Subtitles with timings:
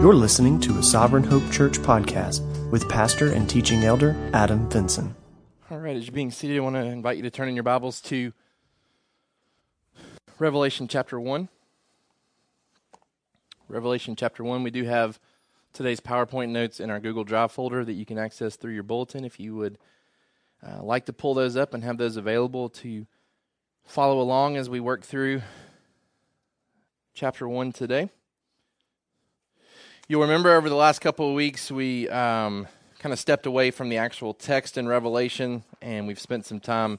[0.00, 2.40] You're listening to a Sovereign Hope Church podcast
[2.70, 5.14] with pastor and teaching elder Adam Vinson.
[5.70, 7.64] All right, as you're being seated, I want to invite you to turn in your
[7.64, 8.32] Bibles to
[10.38, 11.50] Revelation chapter 1.
[13.68, 14.62] Revelation chapter 1.
[14.62, 15.20] We do have
[15.74, 19.26] today's PowerPoint notes in our Google Drive folder that you can access through your bulletin
[19.26, 19.76] if you would
[20.66, 23.06] uh, like to pull those up and have those available to
[23.84, 25.42] follow along as we work through
[27.12, 28.08] chapter 1 today.
[30.10, 32.66] You'll remember over the last couple of weeks, we um,
[32.98, 36.98] kind of stepped away from the actual text in Revelation, and we've spent some time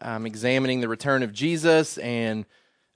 [0.00, 2.46] um, examining the return of Jesus and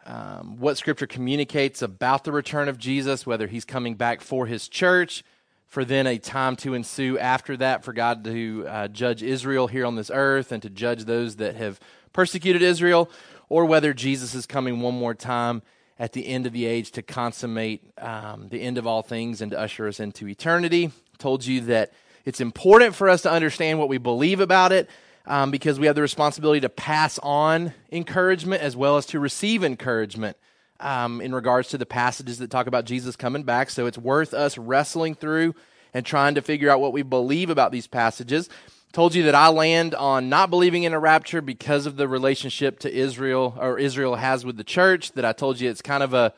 [0.07, 4.69] um, what Scripture communicates about the return of Jesus, whether he's coming back for his
[4.69, 5.23] church,
[5.67, 9.85] for then a time to ensue after that for God to uh, judge Israel here
[9.85, 11.79] on this earth and to judge those that have
[12.15, 13.11] persecuted Israel,
[13.51, 15.61] or whether Jesus is coming one more time
[16.03, 19.53] at the end of the age to consummate um, the end of all things and
[19.53, 20.91] to usher us into eternity.
[21.19, 21.93] Told you that
[22.25, 24.91] it's important for us to understand what we believe about it
[25.27, 29.63] um, because we have the responsibility to pass on encouragement as well as to receive
[29.63, 30.37] encouragement
[30.81, 33.71] um, in regards to the passages that talk about Jesus coming back.
[33.71, 35.55] So it's worth us wrestling through
[35.95, 38.49] and trying to figure out what we believe about these passages
[38.93, 42.81] told you that I land on not believing in a rapture because of the relationship
[42.81, 45.13] to Israel or Israel has with the church.
[45.13, 46.35] That I told you it's kind of a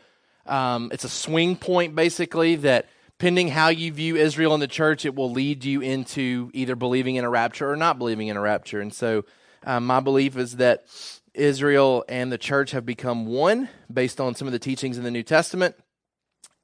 [0.46, 2.86] um, it's a swing point basically that
[3.18, 7.16] pending how you view Israel and the church, it will lead you into either believing
[7.16, 8.80] in a rapture or not believing in a rapture.
[8.80, 9.24] And so,
[9.64, 10.84] um, my belief is that
[11.32, 15.10] Israel and the church have become one based on some of the teachings in the
[15.10, 15.74] New Testament.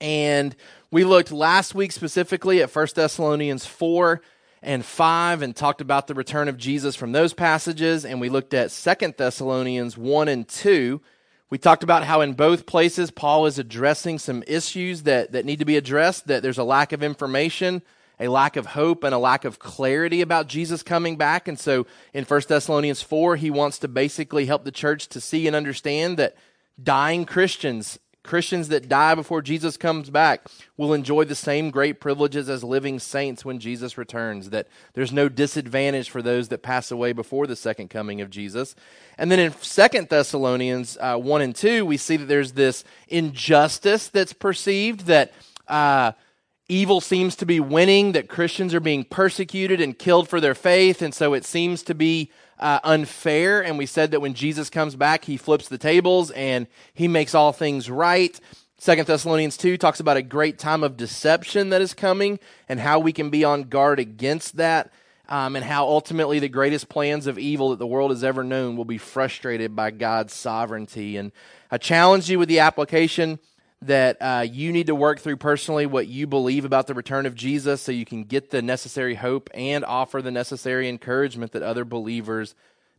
[0.01, 0.55] And
[0.91, 4.21] we looked last week specifically at 1 Thessalonians 4
[4.63, 8.05] and 5 and talked about the return of Jesus from those passages.
[8.05, 11.01] And we looked at Second Thessalonians 1 and 2.
[11.49, 15.59] We talked about how in both places Paul is addressing some issues that, that need
[15.59, 17.83] to be addressed, that there's a lack of information,
[18.21, 21.49] a lack of hope, and a lack of clarity about Jesus coming back.
[21.49, 25.47] And so in 1 Thessalonians 4, he wants to basically help the church to see
[25.47, 26.37] and understand that
[26.81, 32.49] dying Christians Christians that die before Jesus comes back will enjoy the same great privileges
[32.49, 37.13] as living saints when Jesus returns, that there's no disadvantage for those that pass away
[37.13, 38.75] before the second coming of Jesus.
[39.17, 44.09] And then in Second Thessalonians uh, 1 and 2, we see that there's this injustice
[44.09, 45.33] that's perceived that.
[45.67, 46.13] Uh,
[46.69, 51.03] evil seems to be winning, that Christians are being persecuted and killed for their faith,
[51.03, 52.31] and so it seems to be
[52.61, 53.65] uh, unfair.
[53.65, 57.35] And we said that when Jesus comes back, he flips the tables and he makes
[57.35, 58.39] all things right.
[58.79, 62.39] Second Thessalonians 2 talks about a great time of deception that is coming
[62.69, 64.93] and how we can be on guard against that.
[65.29, 68.77] Um, and how ultimately the greatest plans of evil that the world has ever known
[68.77, 71.17] will be frustrated by God's sovereignty.
[71.17, 71.31] And
[71.71, 73.39] I challenge you with the application
[73.83, 77.35] that uh, you need to work through personally what you believe about the return of
[77.35, 81.85] Jesus so you can get the necessary hope and offer the necessary encouragement that other
[81.85, 82.55] believers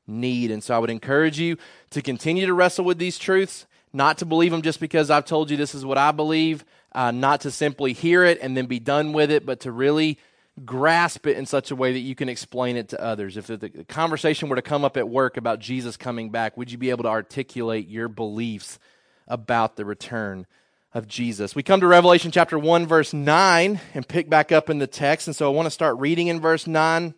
[0.07, 0.49] need.
[0.49, 1.57] And so I would encourage you
[1.91, 5.51] to continue to wrestle with these truths, not to believe them just because I've told
[5.51, 8.79] you this is what I believe, uh, not to simply hear it and then be
[8.79, 10.17] done with it, but to really
[10.65, 13.37] grasp it in such a way that you can explain it to others.
[13.37, 16.79] If the conversation were to come up at work about Jesus coming back, would you
[16.79, 18.79] be able to articulate your beliefs
[19.27, 20.47] about the return
[20.93, 21.55] of Jesus.
[21.55, 25.27] We come to Revelation chapter 1, verse 9, and pick back up in the text.
[25.27, 27.13] And so I want to start reading in verse 9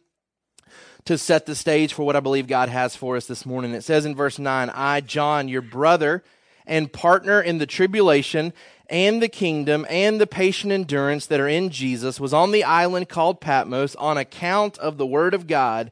[1.06, 3.74] to set the stage for what I believe God has for us this morning.
[3.74, 6.24] It says in verse 9, I, John, your brother
[6.66, 8.54] and partner in the tribulation
[8.90, 13.10] and the kingdom and the patient endurance that are in Jesus, was on the island
[13.10, 15.92] called Patmos on account of the word of God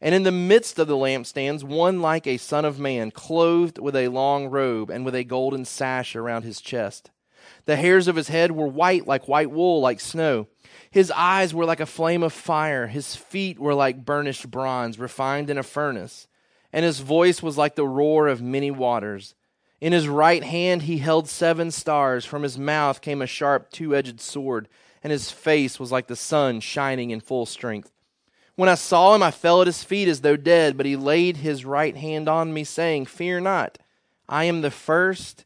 [0.00, 3.96] And in the midst of the lampstands, one like a son of man, clothed with
[3.96, 7.10] a long robe and with a golden sash around his chest.
[7.64, 10.46] The hairs of his head were white like white wool, like snow.
[10.90, 12.86] His eyes were like a flame of fire.
[12.86, 16.28] His feet were like burnished bronze, refined in a furnace.
[16.72, 19.34] And his voice was like the roar of many waters.
[19.80, 22.24] In his right hand he held seven stars.
[22.24, 24.68] From his mouth came a sharp two edged sword,
[25.02, 27.92] and his face was like the sun shining in full strength.
[28.58, 31.36] When I saw him, I fell at his feet as though dead, but he laid
[31.36, 33.78] his right hand on me, saying, Fear not,
[34.28, 35.44] I am the first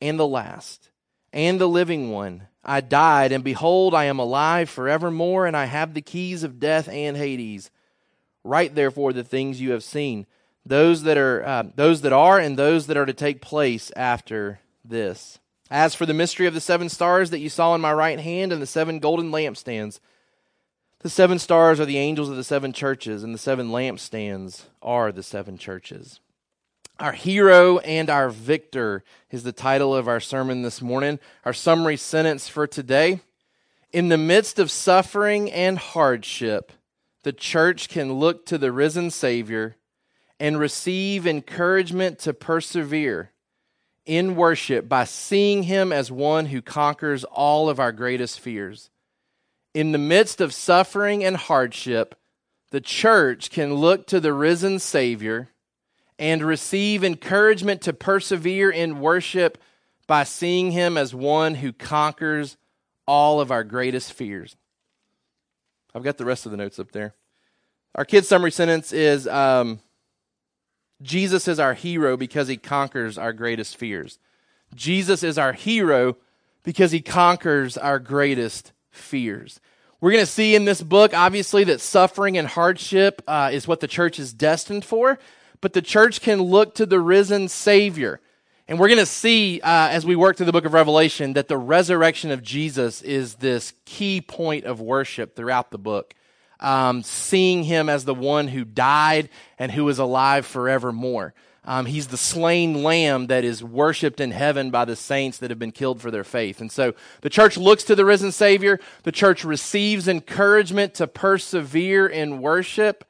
[0.00, 0.90] and the last,
[1.32, 2.46] and the living one.
[2.64, 6.88] I died, and behold, I am alive forevermore, and I have the keys of death
[6.88, 7.72] and Hades.
[8.44, 10.24] Write therefore the things you have seen,
[10.64, 14.60] those that are uh, those that are, and those that are to take place after
[14.84, 15.40] this.
[15.72, 18.52] As for the mystery of the seven stars that you saw in my right hand
[18.52, 19.98] and the seven golden lampstands,
[21.04, 25.12] the seven stars are the angels of the seven churches, and the seven lampstands are
[25.12, 26.18] the seven churches.
[26.98, 31.18] Our hero and our victor is the title of our sermon this morning.
[31.44, 33.20] Our summary sentence for today
[33.92, 36.72] In the midst of suffering and hardship,
[37.22, 39.76] the church can look to the risen Savior
[40.40, 43.30] and receive encouragement to persevere
[44.06, 48.88] in worship by seeing Him as one who conquers all of our greatest fears.
[49.74, 52.14] In the midst of suffering and hardship,
[52.70, 55.50] the church can look to the risen Savior
[56.18, 59.58] and receive encouragement to persevere in worship
[60.06, 62.56] by seeing him as one who conquers
[63.06, 64.56] all of our greatest fears.
[65.94, 67.14] I've got the rest of the notes up there.
[67.96, 69.80] Our kid's summary sentence is um,
[71.02, 74.18] Jesus is our hero because he conquers our greatest fears.
[74.74, 76.16] Jesus is our hero
[76.62, 79.60] because he conquers our greatest fears.
[80.00, 83.80] We're going to see in this book, obviously, that suffering and hardship uh, is what
[83.80, 85.18] the church is destined for
[85.64, 88.20] but the church can look to the risen Savior.
[88.68, 91.48] And we're going to see uh, as we work through the book of Revelation that
[91.48, 96.12] the resurrection of Jesus is this key point of worship throughout the book.
[96.60, 101.32] Um, seeing him as the one who died and who is alive forevermore.
[101.66, 105.58] Um, he's the slain lamb that is worshiped in heaven by the saints that have
[105.58, 106.60] been killed for their faith.
[106.60, 108.78] And so the church looks to the risen Savior.
[109.04, 113.04] The church receives encouragement to persevere in worship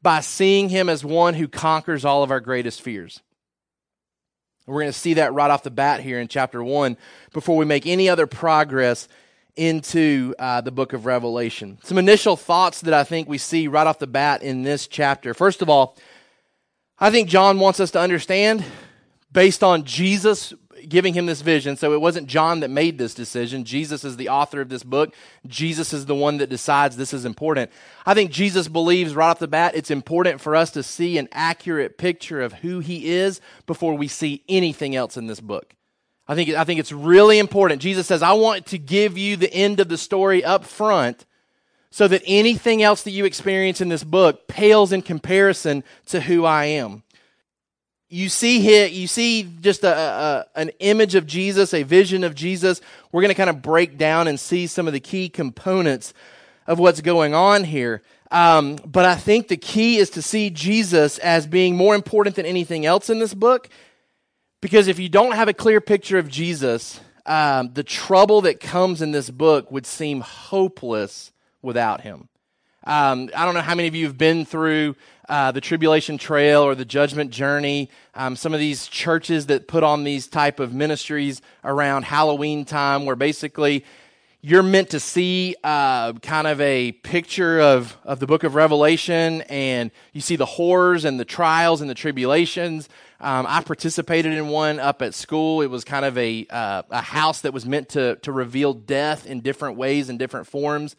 [0.00, 3.20] by seeing him as one who conquers all of our greatest fears.
[4.66, 6.96] We're going to see that right off the bat here in chapter 1
[7.32, 9.06] before we make any other progress
[9.54, 11.78] into uh, the book of Revelation.
[11.82, 15.34] Some initial thoughts that I think we see right off the bat in this chapter.
[15.34, 15.96] First of all,
[16.98, 18.64] I think John wants us to understand,
[19.30, 20.54] based on Jesus
[20.88, 21.76] giving him this vision.
[21.76, 23.64] So it wasn't John that made this decision.
[23.64, 25.14] Jesus is the author of this book.
[25.46, 27.70] Jesus is the one that decides this is important.
[28.04, 31.28] I think Jesus believes right off the bat it's important for us to see an
[31.32, 35.74] accurate picture of who he is before we see anything else in this book.
[36.28, 37.82] I think, I think it's really important.
[37.82, 41.24] Jesus says, I want to give you the end of the story up front
[41.96, 46.44] so that anything else that you experience in this book pales in comparison to who
[46.44, 47.02] I am
[48.08, 52.34] you see here, you see just a, a, an image of Jesus, a vision of
[52.34, 52.80] Jesus.
[53.10, 56.14] We're going to kind of break down and see some of the key components
[56.66, 58.02] of what's going on here.
[58.30, 62.46] Um, but I think the key is to see Jesus as being more important than
[62.46, 63.68] anything else in this book.
[64.60, 69.02] Because if you don't have a clear picture of Jesus, um, the trouble that comes
[69.02, 71.32] in this book would seem hopeless
[71.66, 72.28] without him.
[72.86, 74.94] Um, I don't know how many of you have been through
[75.28, 77.90] uh, the tribulation trail or the judgment journey.
[78.14, 83.04] Um, some of these churches that put on these type of ministries around Halloween time,
[83.04, 83.84] where basically
[84.40, 89.42] you're meant to see uh, kind of a picture of, of the book of Revelation,
[89.42, 92.88] and you see the horrors and the trials and the tribulations.
[93.20, 95.62] Um, I participated in one up at school.
[95.62, 99.26] It was kind of a, uh, a house that was meant to, to reveal death
[99.26, 100.94] in different ways and different forms.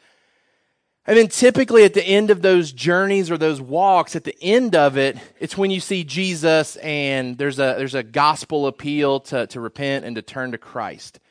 [1.07, 4.75] And then typically at the end of those journeys or those walks, at the end
[4.75, 9.47] of it, it's when you see Jesus and there's a, there's a gospel appeal to,
[9.47, 11.21] to repent and to turn to Christ.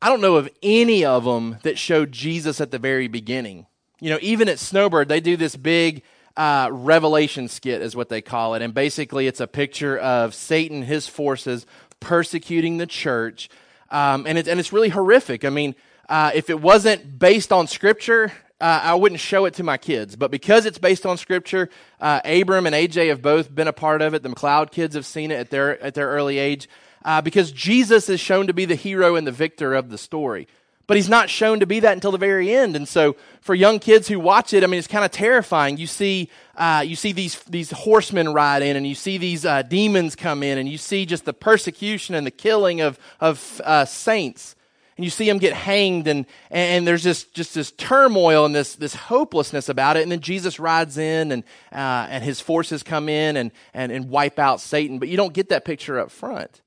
[0.00, 3.66] I don't know of any of them that showed Jesus at the very beginning.
[4.00, 6.02] You know, even at Snowbird, they do this big
[6.36, 8.62] uh, revelation skit, is what they call it.
[8.62, 11.66] And basically, it's a picture of Satan, his forces,
[12.00, 13.50] persecuting the church.
[13.90, 15.44] Um, and, it, and it's really horrific.
[15.44, 15.74] I mean,
[16.08, 18.32] uh, if it wasn't based on Scripture,
[18.64, 20.16] uh, I wouldn't show it to my kids.
[20.16, 21.68] But because it's based on Scripture,
[22.00, 24.22] uh, Abram and AJ have both been a part of it.
[24.22, 26.66] The McLeod kids have seen it at their at their early age.
[27.04, 30.48] Uh, because Jesus is shown to be the hero and the victor of the story.
[30.86, 32.74] But he's not shown to be that until the very end.
[32.74, 35.76] And so, for young kids who watch it, I mean, it's kind of terrifying.
[35.76, 39.60] You see, uh, you see these these horsemen ride in, and you see these uh,
[39.60, 43.84] demons come in, and you see just the persecution and the killing of of uh,
[43.84, 44.56] saints
[44.96, 48.76] and you see him get hanged and, and there's just, just this turmoil and this,
[48.76, 50.02] this hopelessness about it.
[50.02, 54.08] And then jesus rides in and, uh, and his forces come in and, and, and
[54.08, 54.98] wipe out satan.
[54.98, 56.60] But you don't get that picture up front.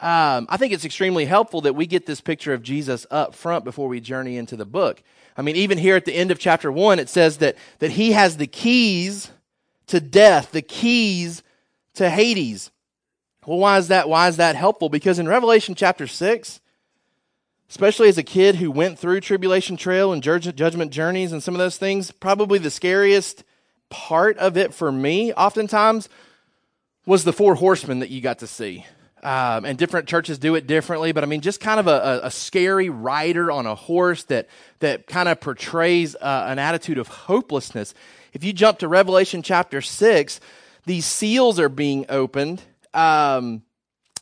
[0.00, 3.64] Um, i think it's extremely helpful that we get this picture of jesus up front
[3.64, 5.02] before we journey into the book.
[5.36, 8.12] I mean even here at the end of chapter 1 it says that, that he
[8.12, 9.30] has the keys
[9.86, 11.42] to death the keys
[11.94, 12.70] to hades.
[13.46, 14.90] Well why is that why is that helpful?
[14.90, 16.60] Because in revelation chapter 6
[17.68, 21.58] especially as a kid who went through tribulation trail and judgment journeys and some of
[21.58, 23.44] those things, probably the scariest
[23.90, 26.08] part of it for me, oftentimes,
[27.06, 28.84] was the four horsemen that you got to see.
[29.22, 32.30] Um, and different churches do it differently, but I mean, just kind of a, a
[32.30, 34.48] scary rider on a horse that
[34.80, 37.94] that kind of portrays uh, an attitude of hopelessness.
[38.34, 40.40] If you jump to Revelation chapter six,
[40.84, 42.60] these seals are being opened.
[42.92, 43.62] Um,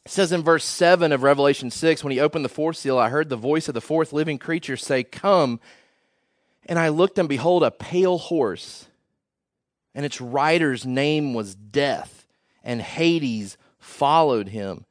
[0.04, 3.08] it says in verse 7 of Revelation 6, when he opened the fourth seal, I
[3.08, 5.60] heard the voice of the fourth living creature say, Come.
[6.66, 8.86] And I looked, and behold, a pale horse,
[9.94, 12.26] and its rider's name was Death,
[12.62, 14.84] and Hades followed him.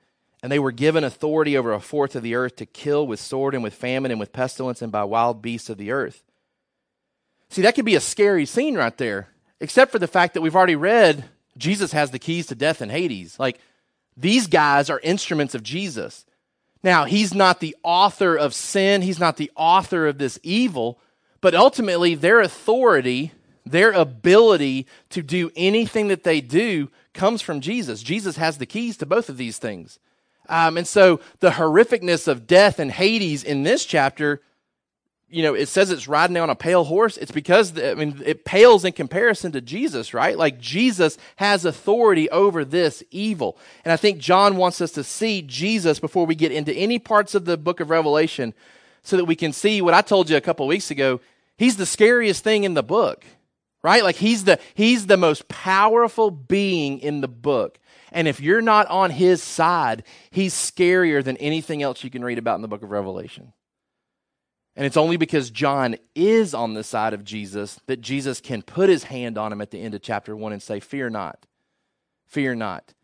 [0.43, 3.53] And they were given authority over a fourth of the earth to kill with sword
[3.53, 6.23] and with famine and with pestilence and by wild beasts of the earth.
[7.49, 10.55] See, that could be a scary scene right there, except for the fact that we've
[10.55, 11.25] already read
[11.57, 13.39] Jesus has the keys to death and Hades.
[13.39, 13.59] Like,
[14.17, 16.25] these guys are instruments of Jesus.
[16.83, 20.99] Now, he's not the author of sin, he's not the author of this evil,
[21.39, 23.31] but ultimately, their authority,
[23.65, 28.03] their ability to do anything that they do comes from Jesus.
[28.03, 29.99] Jesus has the keys to both of these things.
[30.49, 34.41] Um, and so, the horrificness of death and Hades in this chapter
[35.31, 37.15] you know, it says it's riding on a pale horse.
[37.15, 40.37] It's because, I mean, it pales in comparison to Jesus, right?
[40.37, 43.57] Like Jesus has authority over this evil.
[43.85, 47.33] And I think John wants us to see Jesus before we get into any parts
[47.33, 48.53] of the book of Revelation
[49.03, 51.21] so that we can see what I told you a couple weeks ago.
[51.57, 53.23] He's the scariest thing in the book,
[53.81, 54.03] right?
[54.03, 57.79] Like he's the, he's the most powerful being in the book.
[58.11, 62.37] And if you're not on his side, he's scarier than anything else you can read
[62.37, 63.53] about in the book of Revelation.
[64.81, 68.89] And it's only because John is on the side of Jesus that Jesus can put
[68.89, 71.45] his hand on him at the end of chapter one and say, Fear not,
[72.25, 72.95] fear not.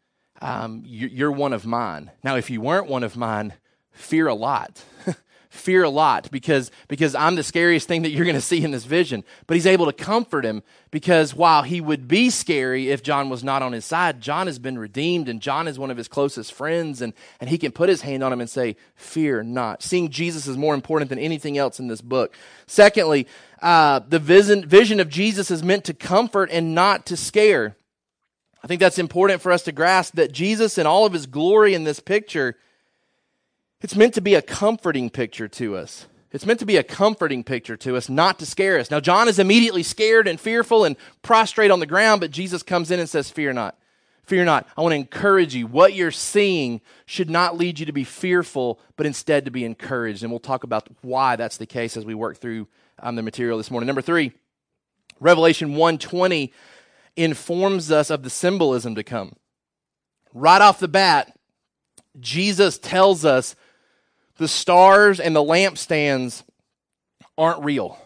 [0.41, 2.09] Um, you're one of mine.
[2.23, 3.53] Now, if you weren't one of mine,
[3.91, 4.83] fear a lot.
[5.49, 8.71] fear a lot because, because I'm the scariest thing that you're going to see in
[8.71, 9.23] this vision.
[9.45, 13.43] But he's able to comfort him because while he would be scary if John was
[13.43, 16.53] not on his side, John has been redeemed and John is one of his closest
[16.53, 19.83] friends and, and he can put his hand on him and say, Fear not.
[19.83, 22.35] Seeing Jesus is more important than anything else in this book.
[22.65, 23.27] Secondly,
[23.61, 27.75] uh, the vision, vision of Jesus is meant to comfort and not to scare.
[28.63, 31.73] I think that's important for us to grasp that Jesus, in all of his glory
[31.73, 32.57] in this picture,
[33.81, 36.07] it's meant to be a comforting picture to us.
[36.31, 38.91] It's meant to be a comforting picture to us, not to scare us.
[38.91, 42.91] Now, John is immediately scared and fearful and prostrate on the ground, but Jesus comes
[42.91, 43.77] in and says, Fear not.
[44.23, 44.67] Fear not.
[44.75, 45.67] I want to encourage you.
[45.67, 50.21] What you're seeing should not lead you to be fearful, but instead to be encouraged.
[50.21, 52.67] And we'll talk about why that's the case as we work through
[52.99, 53.87] um, the material this morning.
[53.87, 54.33] Number three,
[55.21, 56.51] Revelation 120
[57.15, 59.33] informs us of the symbolism to come.
[60.33, 61.37] Right off the bat,
[62.19, 63.55] Jesus tells us
[64.37, 66.43] the stars and the lampstands
[67.37, 67.97] aren't real,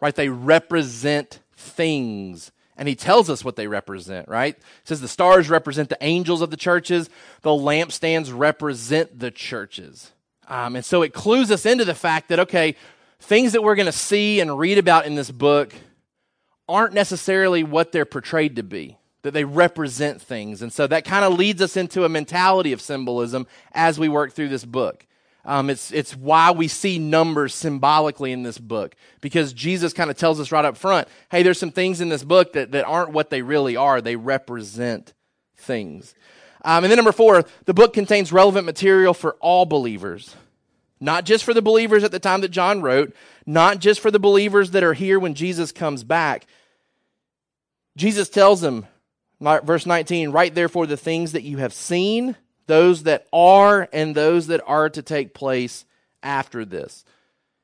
[0.00, 0.14] right?
[0.14, 2.52] They represent things.
[2.76, 4.56] And he tells us what they represent, right?
[4.84, 7.10] Says the stars represent the angels of the churches,
[7.42, 10.10] the lampstands represent the churches.
[10.48, 12.74] Um, and so it clues us into the fact that, okay,
[13.20, 15.72] things that we're going to see and read about in this book
[16.68, 20.62] aren't necessarily what they're portrayed to be, that they represent things.
[20.62, 24.32] And so that kind of leads us into a mentality of symbolism as we work
[24.32, 25.06] through this book.
[25.44, 30.16] Um, it's, it's why we see numbers symbolically in this book because Jesus kind of
[30.16, 33.10] tells us right up front hey, there's some things in this book that, that aren't
[33.10, 35.12] what they really are, they represent
[35.56, 36.14] things.
[36.64, 40.36] Um, and then, number four, the book contains relevant material for all believers,
[41.00, 43.14] not just for the believers at the time that John wrote,
[43.46, 46.46] not just for the believers that are here when Jesus comes back.
[47.96, 48.86] Jesus tells them,
[49.40, 52.36] verse 19, write therefore the things that you have seen
[52.72, 55.84] those that are and those that are to take place
[56.22, 57.04] after this.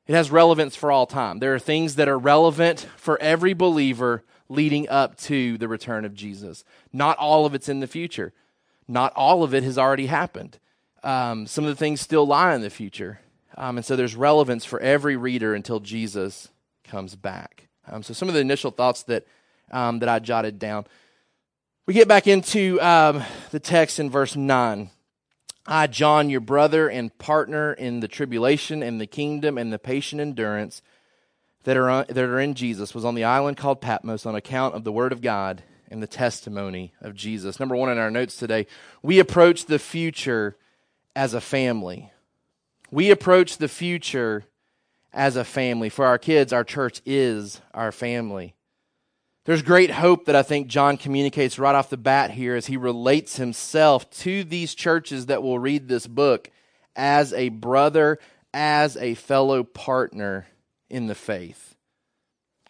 [0.05, 1.39] It has relevance for all time.
[1.39, 6.13] There are things that are relevant for every believer leading up to the return of
[6.13, 6.63] Jesus.
[6.93, 8.33] Not all of it's in the future,
[8.87, 10.59] not all of it has already happened.
[11.03, 13.19] Um, some of the things still lie in the future.
[13.57, 16.49] Um, and so there's relevance for every reader until Jesus
[16.83, 17.67] comes back.
[17.87, 19.25] Um, so some of the initial thoughts that,
[19.71, 20.85] um, that I jotted down.
[21.87, 24.91] We get back into um, the text in verse 9.
[25.71, 30.19] I, John, your brother and partner in the tribulation and the kingdom and the patient
[30.19, 30.81] endurance
[31.63, 34.73] that are, on, that are in Jesus, was on the island called Patmos on account
[34.73, 35.61] of the word of God
[35.91, 37.59] and the testimony of Jesus.
[37.59, 38.65] Number one in our notes today,
[39.03, 40.57] we approach the future
[41.15, 42.11] as a family.
[42.89, 44.45] We approach the future
[45.13, 45.89] as a family.
[45.89, 48.55] For our kids, our church is our family.
[49.49, 52.77] There's great hope that I think John communicates right off the bat here as he
[52.77, 56.51] relates himself to these churches that will read this book
[56.95, 58.19] as a brother,
[58.53, 60.45] as a fellow partner
[60.87, 61.73] in the faith.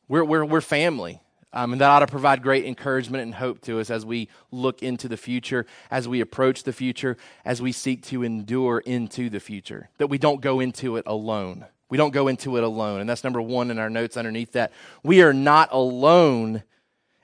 [0.08, 1.20] We're, we're, we're family.
[1.52, 4.82] Um, and that ought to provide great encouragement and hope to us as we look
[4.82, 9.42] into the future, as we approach the future, as we seek to endure into the
[9.42, 9.90] future.
[9.98, 11.66] That we don't go into it alone.
[11.90, 13.02] We don't go into it alone.
[13.02, 14.72] And that's number one in our notes underneath that.
[15.04, 16.64] We are not alone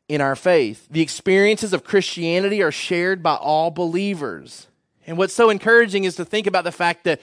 [0.07, 0.87] in our faith.
[0.89, 4.67] The experiences of Christianity are shared by all believers.
[5.07, 7.21] And what's so encouraging is to think about the fact that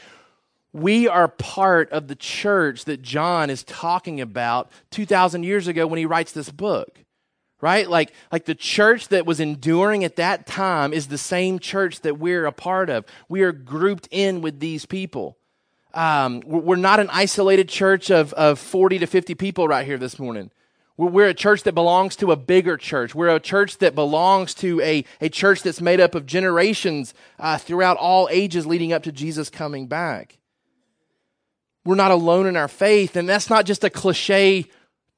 [0.72, 5.98] we are part of the church that John is talking about 2,000 years ago when
[5.98, 6.98] he writes this book.
[7.60, 7.88] Right?
[7.88, 12.18] Like, like the church that was enduring at that time is the same church that
[12.18, 13.04] we're a part of.
[13.28, 15.36] We are grouped in with these people.
[15.94, 20.18] Um, we're not an isolated church of, of 40 to 50 people right here this
[20.18, 20.50] morning.
[20.96, 23.14] We're a church that belongs to a bigger church.
[23.14, 27.58] We're a church that belongs to a, a church that's made up of generations uh,
[27.58, 30.38] throughout all ages leading up to Jesus coming back.
[31.84, 34.66] We're not alone in our faith, and that's not just a cliche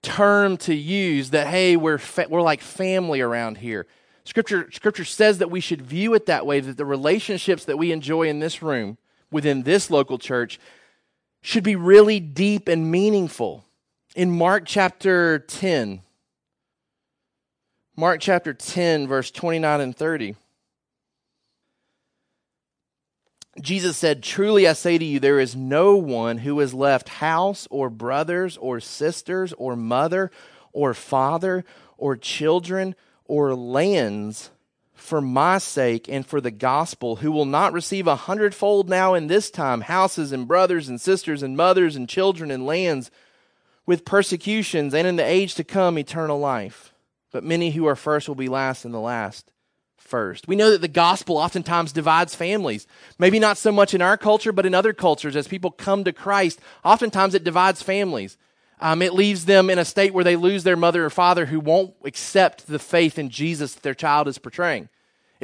[0.00, 3.86] term to use that, hey, we're, fa- we're like family around here.
[4.24, 7.92] Scripture, scripture says that we should view it that way, that the relationships that we
[7.92, 8.96] enjoy in this room,
[9.34, 10.60] within this local church,
[11.42, 13.64] should be really deep and meaningful
[14.14, 16.00] in Mark chapter 10,
[17.96, 20.36] Mark chapter 10, verse 29 and 30.
[23.60, 27.68] Jesus said, Truly I say to you, there is no one who has left house
[27.70, 30.30] or brothers or sisters or mother
[30.72, 31.64] or father
[31.98, 32.94] or children
[33.26, 34.50] or lands
[35.04, 39.26] for my sake and for the gospel, who will not receive a hundredfold now in
[39.26, 43.10] this time houses and brothers and sisters and mothers and children and lands
[43.86, 46.94] with persecutions, and in the age to come, eternal life.
[47.32, 49.50] But many who are first will be last, and the last
[49.98, 50.48] first.
[50.48, 52.86] We know that the gospel oftentimes divides families.
[53.18, 55.36] Maybe not so much in our culture, but in other cultures.
[55.36, 58.38] As people come to Christ, oftentimes it divides families.
[58.80, 61.60] Um, it leaves them in a state where they lose their mother or father who
[61.60, 64.88] won't accept the faith in Jesus that their child is portraying.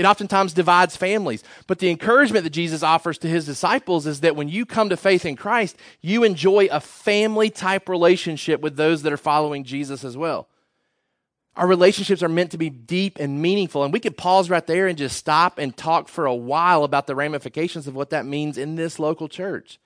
[0.01, 1.45] It oftentimes divides families.
[1.67, 4.97] But the encouragement that Jesus offers to his disciples is that when you come to
[4.97, 10.03] faith in Christ, you enjoy a family type relationship with those that are following Jesus
[10.03, 10.49] as well.
[11.55, 13.85] Our relationships are meant to be deep and meaningful.
[13.85, 17.07] And we could pause right there and just stop and talk for a while about
[17.07, 19.79] the ramifications of what that means in this local church.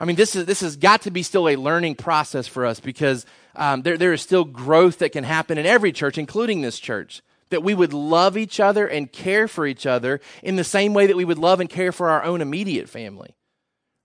[0.00, 2.80] I mean, this, is, this has got to be still a learning process for us
[2.80, 6.80] because um, there, there is still growth that can happen in every church, including this
[6.80, 10.92] church that we would love each other and care for each other in the same
[10.92, 13.36] way that we would love and care for our own immediate family.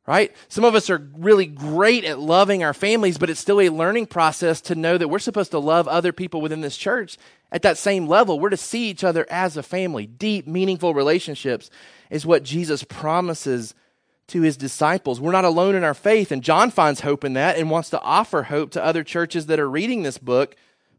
[0.06, 0.34] Right?
[0.48, 4.06] Some of us are really great at loving our families, but it's still a learning
[4.06, 7.18] process to know that we're supposed to love other people within this church
[7.52, 8.40] at that same level.
[8.40, 10.06] We're to see each other as a family.
[10.06, 11.70] Deep, meaningful relationships
[12.10, 13.76] is what Jesus promises
[14.28, 15.20] to his disciples.
[15.20, 18.02] We're not alone in our faith, and John finds hope in that and wants to
[18.02, 20.56] offer hope to other churches that are reading this book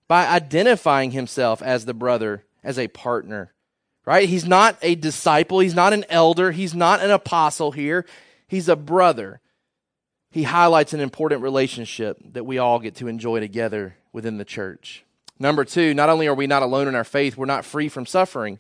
[0.09, 3.53] by identifying himself as the brother, as a partner.
[4.05, 4.29] Right?
[4.29, 8.07] He's not a disciple, he's not an elder, he's not an apostle here.
[8.49, 9.41] He's a brother.
[10.31, 15.05] He highlights an important relationship that we all get to enjoy together within the church.
[15.39, 18.07] Number two, not only are we not alone in our faith, we're not free from
[18.07, 18.59] suffering.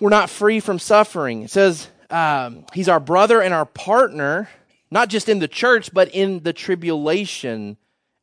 [0.00, 1.42] We're not free from suffering.
[1.42, 4.48] It says um, he's our brother and our partner,
[4.90, 7.76] not just in the church, but in the tribulation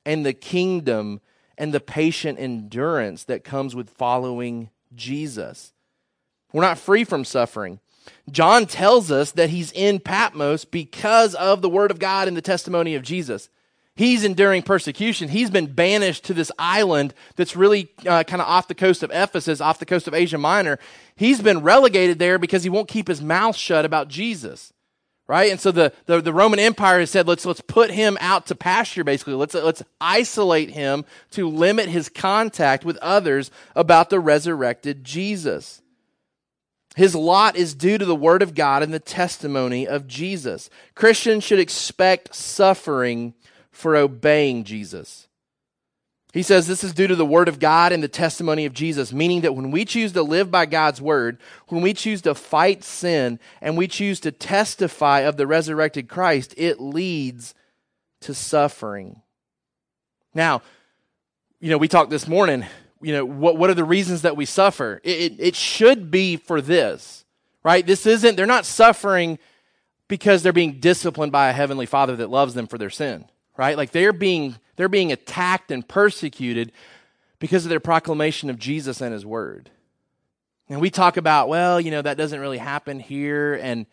[0.06, 1.22] and the kingdom
[1.62, 5.74] and the patient endurance that comes with following Jesus.
[6.52, 7.80] We're not free from suffering.
[8.32, 12.41] John tells us that he's in Patmos because of the word of God and the
[12.41, 13.47] testimony of Jesus.
[13.95, 15.30] He's enduring persecution.
[15.30, 19.12] He's been banished to this island that's really uh, kind of off the coast of
[19.13, 20.80] Ephesus, off the coast of Asia Minor.
[21.15, 24.74] He's been relegated there because he won't keep his mouth shut about Jesus
[25.32, 25.50] right?
[25.50, 28.54] And so the, the, the, Roman Empire has said, let's, let's put him out to
[28.54, 29.36] pasture, basically.
[29.36, 35.82] Let's, let's isolate him to limit his contact with others about the resurrected Jesus.
[36.98, 40.70] His lot is due to the word of God and the testimony of Jesus.
[40.96, 43.34] Christians should expect suffering
[43.72, 45.30] for obeying Jesus.
[46.34, 49.12] He says this is due to the word of God and the testimony of Jesus,
[49.12, 52.84] meaning that when we choose to live by God's word, when we choose to fight
[52.84, 57.54] sin, and we choose to testify of the resurrected Christ, it leads
[58.22, 59.22] to suffering.
[60.34, 60.62] Now,
[61.60, 62.65] you know, we talked this morning,
[63.02, 65.02] you know, what, what are the reasons that we suffer?
[65.04, 67.26] It, it, it should be for this,
[67.63, 67.86] right?
[67.86, 69.38] This isn't, they're not suffering
[70.08, 73.26] because they're being disciplined by a heavenly father that loves them for their sin,
[73.58, 73.76] right?
[73.76, 76.72] Like they're being they're being attacked and persecuted
[77.40, 79.70] because of their proclamation of Jesus and his word.
[80.70, 83.56] And we talk about, well, you know, that doesn't really happen here.
[83.56, 83.86] And,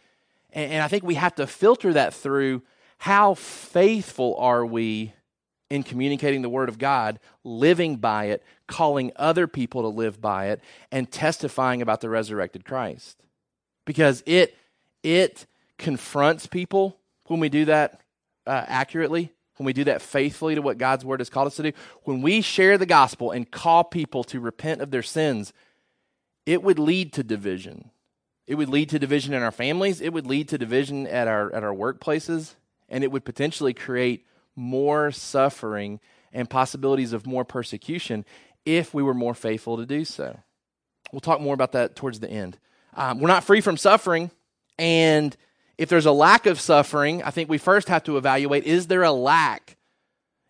[0.52, 2.62] and I think we have to filter that through
[2.98, 5.12] how faithful are we
[5.70, 10.46] in communicating the Word of God, living by it, calling other people to live by
[10.46, 10.60] it,
[10.90, 13.22] and testifying about the resurrected Christ.
[13.84, 14.56] Because it,
[15.02, 15.46] it
[15.78, 18.00] confronts people when we do that
[18.46, 21.64] uh, accurately, when we do that faithfully to what God's Word has called us to
[21.64, 21.72] do.
[22.04, 25.52] When we share the gospel and call people to repent of their sins,
[26.46, 27.90] it would lead to division.
[28.46, 30.00] It would lead to division in our families.
[30.00, 32.54] It would lead to division at our, at our workplaces.
[32.88, 34.24] And it would potentially create
[34.56, 36.00] more suffering
[36.32, 38.24] and possibilities of more persecution
[38.64, 40.38] if we were more faithful to do so.
[41.12, 42.58] We'll talk more about that towards the end.
[42.94, 44.30] Um, we're not free from suffering.
[44.78, 45.36] And
[45.78, 49.04] if there's a lack of suffering, I think we first have to evaluate is there
[49.04, 49.76] a lack?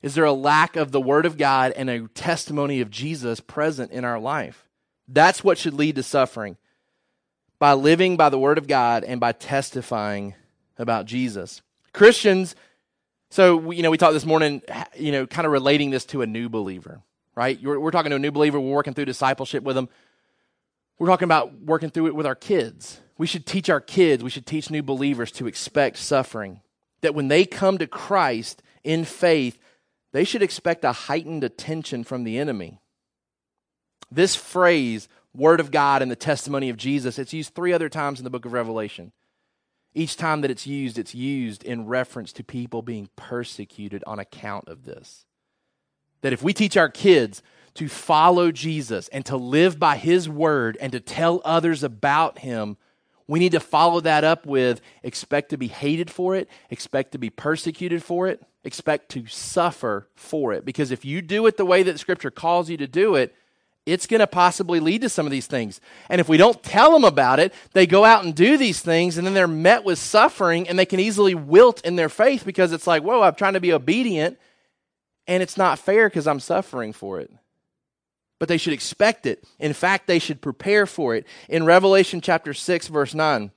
[0.01, 3.93] Is there a lack of the Word of God and a testimony of Jesus present
[3.93, 4.67] in our life?
[5.07, 6.57] That's what should lead to suffering
[7.59, 10.35] by living by the Word of God and by testifying
[10.79, 11.61] about Jesus.
[11.93, 12.55] Christians,
[13.31, 14.63] so, you know, we talked this morning,
[14.97, 17.03] you know, kind of relating this to a new believer,
[17.35, 17.61] right?
[17.63, 19.89] we're talking to a new believer, we're working through discipleship with them.
[20.99, 23.01] We're talking about working through it with our kids.
[23.19, 26.61] We should teach our kids, we should teach new believers to expect suffering.
[27.03, 29.59] That when they come to Christ in faith,
[30.13, 32.81] they should expect a heightened attention from the enemy.
[34.11, 38.19] This phrase, word of God and the testimony of Jesus, it's used three other times
[38.21, 39.13] in the book of Revelation.
[39.95, 44.69] Each time that it's used, it's used in reference to people being persecuted on account
[44.69, 45.25] of this.
[46.23, 47.43] That if we teach our kids
[47.75, 52.77] to follow Jesus and to live by his word and to tell others about him,
[53.29, 57.19] we need to follow that up with expect to be hated for it, expect to
[57.19, 60.65] be persecuted for it, expect to suffer for it.
[60.65, 63.35] Because if you do it the way that Scripture calls you to do it,
[63.85, 65.81] it's going to possibly lead to some of these things.
[66.09, 69.17] And if we don't tell them about it, they go out and do these things,
[69.17, 72.73] and then they're met with suffering, and they can easily wilt in their faith because
[72.73, 74.39] it's like, whoa, I'm trying to be obedient,
[75.27, 77.31] and it's not fair because I'm suffering for it.
[78.39, 79.45] But they should expect it.
[79.59, 81.27] In fact, they should prepare for it.
[81.49, 83.51] In Revelation chapter 6, verse 9,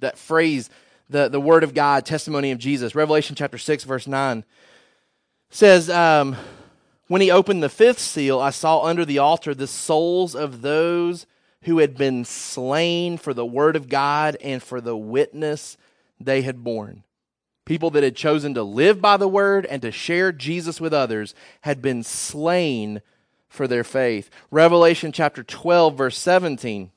[0.00, 0.68] that phrase,
[1.08, 4.44] the, the word of God, testimony of Jesus, Revelation chapter 6, verse 9,
[5.50, 6.36] says, um,
[7.08, 11.26] when he opened the fifth seal, I saw under the altar the souls of those
[11.62, 15.76] who had been slain for the word of God and for the witness
[16.20, 17.04] they had borne.
[17.64, 21.34] People that had chosen to live by the word and to share Jesus with others
[21.62, 23.00] had been slain
[23.48, 24.30] for their faith.
[24.50, 26.90] Revelation chapter 12, verse 17.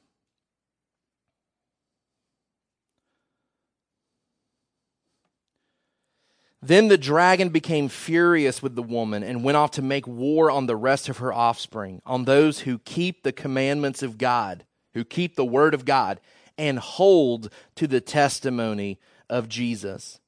[6.63, 10.67] Then the dragon became furious with the woman and went off to make war on
[10.67, 15.35] the rest of her offspring, on those who keep the commandments of God, who keep
[15.35, 16.19] the word of God,
[16.59, 20.20] and hold to the testimony of Jesus.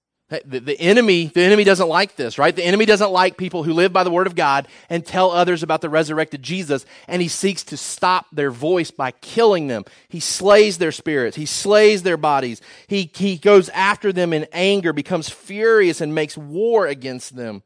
[0.46, 2.56] The, the, enemy, the enemy doesn't like this, right?
[2.56, 5.62] The enemy doesn't like people who live by the word of God and tell others
[5.62, 9.86] about the resurrected Jesus, and he seeks to stop their voice by killing them.
[10.10, 12.62] He slays their spirits, he slays their bodies.
[12.88, 17.64] He, he goes after them in anger, becomes furious, and makes war against them.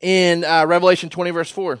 [0.00, 1.80] In uh, Revelation 20, verse 4.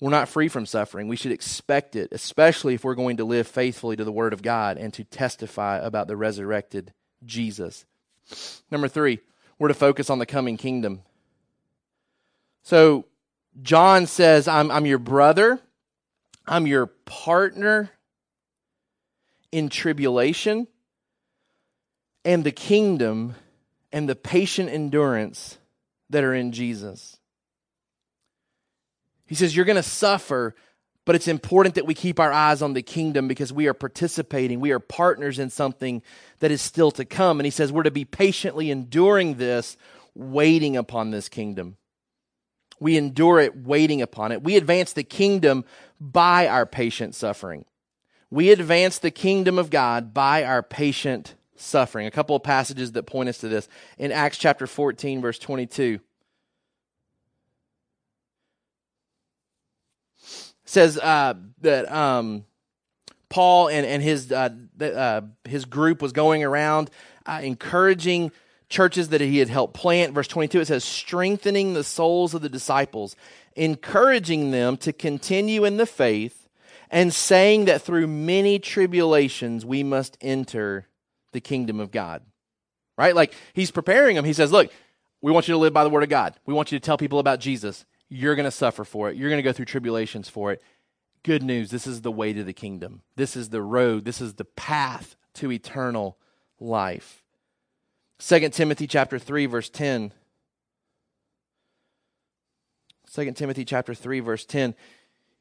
[0.00, 1.08] We're not free from suffering.
[1.08, 4.42] We should expect it, especially if we're going to live faithfully to the Word of
[4.42, 6.92] God and to testify about the resurrected
[7.24, 7.84] Jesus.
[8.70, 9.18] Number three,
[9.58, 11.02] we're to focus on the coming kingdom.
[12.62, 13.06] So,
[13.60, 15.58] John says, I'm, I'm your brother,
[16.46, 17.90] I'm your partner
[19.50, 20.68] in tribulation
[22.24, 23.34] and the kingdom
[23.92, 25.58] and the patient endurance
[26.10, 27.17] that are in Jesus.
[29.28, 30.56] He says, You're going to suffer,
[31.04, 34.58] but it's important that we keep our eyes on the kingdom because we are participating.
[34.58, 36.02] We are partners in something
[36.40, 37.38] that is still to come.
[37.38, 39.76] And he says, We're to be patiently enduring this,
[40.14, 41.76] waiting upon this kingdom.
[42.80, 44.42] We endure it, waiting upon it.
[44.42, 45.64] We advance the kingdom
[46.00, 47.64] by our patient suffering.
[48.30, 52.06] We advance the kingdom of God by our patient suffering.
[52.06, 53.68] A couple of passages that point us to this.
[53.98, 56.00] In Acts chapter 14, verse 22.
[60.68, 62.44] Says uh, that um,
[63.30, 64.50] Paul and, and his, uh,
[64.80, 66.90] uh, his group was going around
[67.24, 68.32] uh, encouraging
[68.68, 70.12] churches that he had helped plant.
[70.12, 73.16] Verse 22, it says, strengthening the souls of the disciples,
[73.56, 76.48] encouraging them to continue in the faith,
[76.90, 80.86] and saying that through many tribulations we must enter
[81.32, 82.22] the kingdom of God.
[82.98, 83.14] Right?
[83.14, 84.24] Like he's preparing them.
[84.24, 84.70] He says, Look,
[85.22, 86.34] we want you to live by the word of God.
[86.44, 87.86] We want you to tell people about Jesus.
[88.08, 89.16] You're going to suffer for it.
[89.16, 90.62] You're going to go through tribulations for it.
[91.22, 91.70] Good news.
[91.70, 93.02] This is the way to the kingdom.
[93.16, 94.04] This is the road.
[94.04, 96.16] This is the path to eternal
[96.60, 97.22] life.
[98.20, 100.12] 2 Timothy chapter 3 verse 10
[103.14, 104.74] 2 Timothy chapter 3 verse 10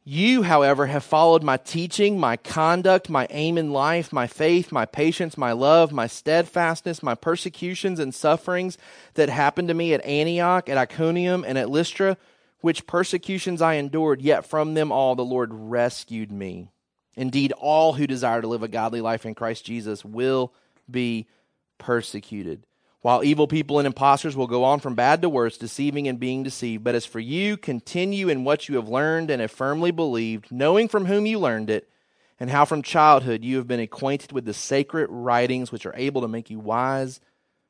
[0.03, 4.85] you however have followed my teaching my conduct my aim in life my faith my
[4.85, 8.77] patience my love my steadfastness my persecutions and sufferings
[9.15, 12.15] that happened to me at Antioch at Iconium and at Lystra
[12.61, 16.71] which persecutions I endured yet from them all the Lord rescued me
[17.17, 20.53] indeed all who desire to live a godly life in Christ Jesus will
[20.89, 21.27] be
[21.79, 22.65] persecuted.
[23.01, 26.43] While evil people and impostors will go on from bad to worse, deceiving and being
[26.43, 26.83] deceived.
[26.83, 30.87] But as for you, continue in what you have learned and have firmly believed, knowing
[30.87, 31.89] from whom you learned it,
[32.39, 36.21] and how from childhood you have been acquainted with the sacred writings which are able
[36.21, 37.19] to make you wise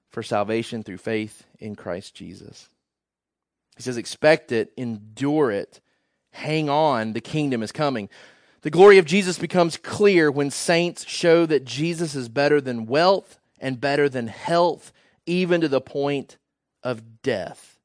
[0.10, 2.70] for salvation through faith in Christ Jesus.
[3.78, 5.80] He says, expect it, endure it,
[6.32, 8.10] hang on, the kingdom is coming.
[8.62, 13.40] The glory of Jesus becomes clear when saints show that Jesus is better than wealth
[13.60, 14.92] and better than health,
[15.26, 16.38] even to the point
[16.84, 17.78] of death.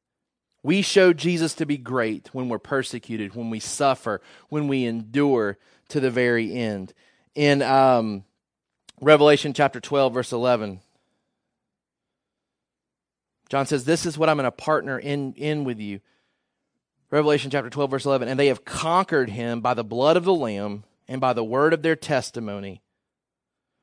[0.62, 5.59] We show Jesus to be great when we're persecuted, when we suffer, when we endure
[5.88, 6.94] to the very end.
[7.35, 8.24] In um,
[9.00, 10.81] Revelation chapter 12, verse 11,
[13.52, 16.00] John says, This is what I'm going to partner in, in with you.
[17.10, 18.26] Revelation chapter 12, verse 11.
[18.26, 21.74] And they have conquered him by the blood of the Lamb and by the word
[21.74, 22.80] of their testimony,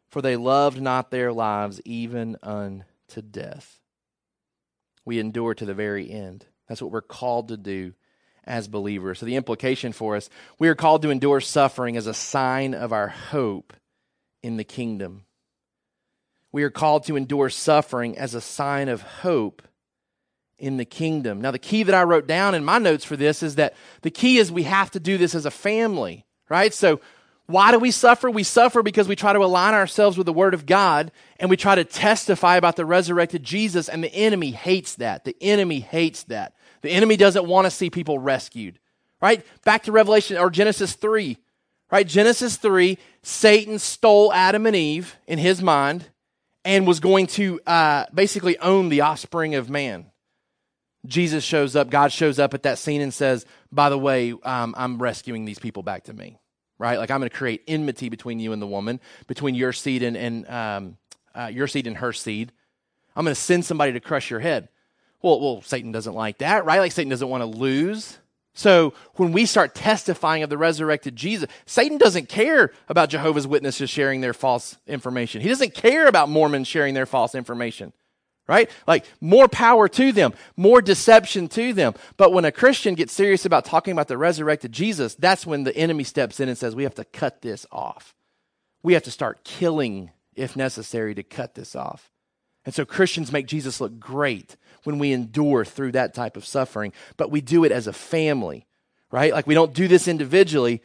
[0.10, 3.80] for they loved not their lives even unto death.
[5.06, 6.48] We endure to the very end.
[6.68, 7.94] That's what we're called to do
[8.46, 9.20] as believers.
[9.20, 12.92] So, the implication for us we are called to endure suffering as a sign of
[12.92, 13.74] our hope
[14.42, 15.26] in the kingdom.
[16.52, 19.62] We are called to endure suffering as a sign of hope
[20.58, 21.42] in the kingdom.
[21.42, 24.12] Now, the key that I wrote down in my notes for this is that the
[24.12, 26.74] key is we have to do this as a family, right?
[26.74, 27.00] So,
[27.46, 28.30] why do we suffer?
[28.30, 31.58] We suffer because we try to align ourselves with the Word of God and we
[31.58, 35.24] try to testify about the resurrected Jesus, and the enemy hates that.
[35.24, 36.54] The enemy hates that.
[36.82, 38.78] The enemy doesn't want to see people rescued,
[39.20, 39.44] right?
[39.66, 41.38] Back to Revelation or Genesis 3,
[41.92, 42.08] right?
[42.08, 46.10] Genesis 3, Satan stole Adam and Eve in his mind
[46.66, 50.12] and was going to uh, basically own the offspring of man.
[51.06, 54.76] Jesus shows up, God shows up at that scene and says, By the way, um,
[54.78, 56.38] I'm rescuing these people back to me,
[56.78, 57.00] right?
[57.00, 60.18] Like I'm going to create enmity between you and the woman, between your seed and,
[60.18, 60.98] and um,
[61.34, 62.52] uh, your seed and her seed.
[63.16, 64.70] I'm going to send somebody to crush your head.
[65.22, 66.80] Well, well, Satan doesn't like that, right?
[66.80, 68.19] Like Satan doesn't want to lose.
[68.54, 73.90] So when we start testifying of the resurrected Jesus, Satan doesn't care about Jehovah's Witnesses
[73.90, 75.42] sharing their false information.
[75.42, 77.94] He doesn't care about Mormons sharing their false information
[78.50, 78.72] right?
[78.88, 81.94] Like more power to them, more deception to them.
[82.18, 85.78] But when a Christian gets serious about talking about the resurrected Jesus, that's when the
[85.78, 88.16] enemy steps in and says, we have to cut this off.
[88.82, 92.12] We have to start killing if necessary to cut this off.
[92.66, 96.94] And so Christians make Jesus look great when we endure through that type of suffering,
[97.18, 98.66] but we do it as a family,
[99.12, 99.34] right?
[99.34, 100.82] Like we don't do this individually.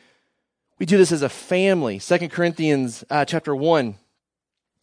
[0.78, 1.98] We do this as a family.
[1.98, 3.96] Second Corinthians uh, chapter 1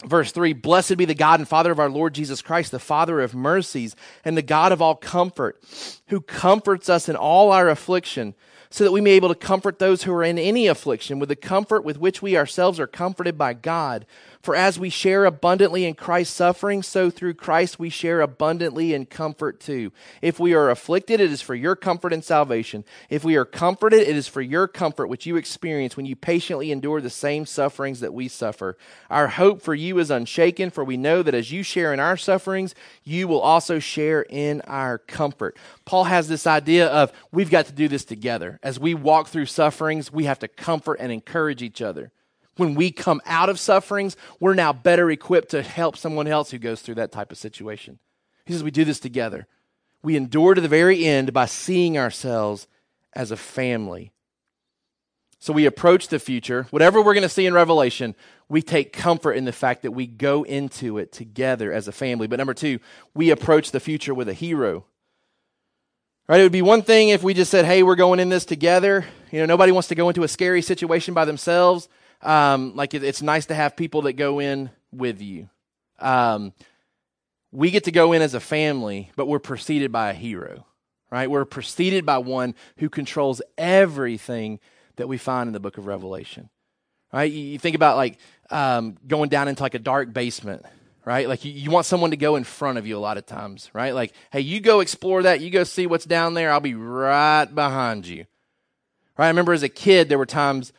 [0.05, 3.21] Verse 3 Blessed be the God and Father of our Lord Jesus Christ, the Father
[3.21, 3.95] of mercies
[4.25, 5.61] and the God of all comfort,
[6.07, 8.33] who comforts us in all our affliction
[8.69, 11.27] so that we may be able to comfort those who are in any affliction with
[11.29, 14.05] the comfort with which we ourselves are comforted by God.
[14.41, 19.05] For as we share abundantly in Christ's suffering, so through Christ we share abundantly in
[19.05, 19.91] comfort too.
[20.21, 22.83] If we are afflicted, it is for your comfort and salvation.
[23.09, 26.71] If we are comforted, it is for your comfort, which you experience when you patiently
[26.71, 28.77] endure the same sufferings that we suffer.
[29.11, 32.17] Our hope for you is unshaken, for we know that as you share in our
[32.17, 32.73] sufferings,
[33.03, 35.55] you will also share in our comfort.
[35.85, 38.59] Paul has this idea of we've got to do this together.
[38.63, 42.11] As we walk through sufferings, we have to comfort and encourage each other.
[42.61, 46.59] When we come out of sufferings, we're now better equipped to help someone else who
[46.59, 47.97] goes through that type of situation.
[48.45, 49.47] He says we do this together.
[50.03, 52.67] We endure to the very end by seeing ourselves
[53.13, 54.11] as a family.
[55.39, 58.13] So we approach the future, whatever we're going to see in Revelation,
[58.47, 62.27] we take comfort in the fact that we go into it together as a family.
[62.27, 62.77] But number two,
[63.15, 64.85] we approach the future with a hero.
[66.27, 66.41] Right?
[66.41, 69.03] It would be one thing if we just said, hey, we're going in this together.
[69.31, 71.89] You know, nobody wants to go into a scary situation by themselves.
[72.23, 75.49] Um, like it, it's nice to have people that go in with you.
[75.99, 76.53] Um,
[77.51, 80.65] we get to go in as a family, but we're preceded by a hero,
[81.09, 81.29] right?
[81.29, 84.59] We're preceded by one who controls everything
[84.95, 86.49] that we find in the book of Revelation,
[87.11, 87.31] right?
[87.31, 88.17] You, think about like
[88.49, 90.65] um, going down into like a dark basement,
[91.03, 91.27] right?
[91.27, 93.69] Like you, you want someone to go in front of you a lot of times,
[93.73, 93.93] right?
[93.93, 97.53] Like, hey, you go explore that, you go see what's down there, I'll be right
[97.53, 98.25] behind you,
[99.17, 99.25] right?
[99.25, 100.71] I remember as a kid, there were times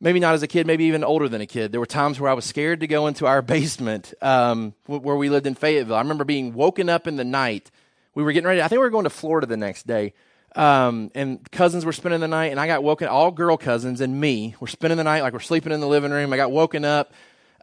[0.00, 1.72] maybe not as a kid, maybe even older than a kid.
[1.72, 5.28] There were times where I was scared to go into our basement um, where we
[5.28, 5.96] lived in Fayetteville.
[5.96, 7.70] I remember being woken up in the night.
[8.14, 8.62] We were getting ready.
[8.62, 10.14] I think we were going to Florida the next day.
[10.56, 13.06] Um, and cousins were spending the night, and I got woken.
[13.08, 16.10] All girl cousins and me were spending the night like we're sleeping in the living
[16.10, 16.32] room.
[16.32, 17.12] I got woken up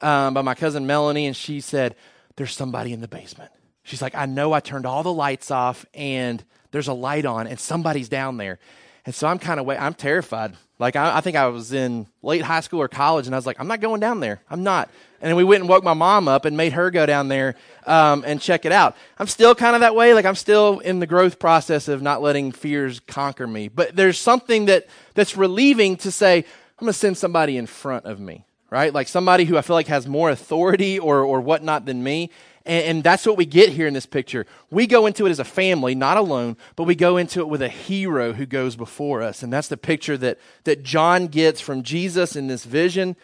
[0.02, 1.95] um, by my cousin Melanie, and she said,
[2.36, 3.52] "There's somebody in the basement."
[3.84, 4.54] She's like, "I know.
[4.54, 8.60] I turned all the lights off, and there's a light on, and somebody's down there."
[9.06, 10.54] And so I'm kind of, I'm terrified.
[10.80, 13.46] Like, I, I, think I was in late high school or college, and I was
[13.46, 14.41] like, I'm not going down there.
[14.50, 14.89] I'm not.
[15.22, 17.56] And then we went and woke my mom up and made her go down there
[17.88, 18.96] um, and check it out.
[19.18, 20.13] I'm still kind of that way.
[20.13, 23.70] Like, I'm still in the growth process of not letting fears conquer me.
[23.70, 28.06] But there's something that, that's relieving to say, I'm going to send somebody in front
[28.06, 28.94] of me, right?
[28.94, 32.32] Like somebody who I feel like has more authority or, or whatnot than me.
[32.65, 34.45] And, and, that's what we get here in this picture.
[34.71, 37.62] We go into it as a family, not alone, but we go into it with
[37.62, 39.43] a hero who goes before us.
[39.43, 43.15] And that's the picture that, that John gets from Jesus in this vision.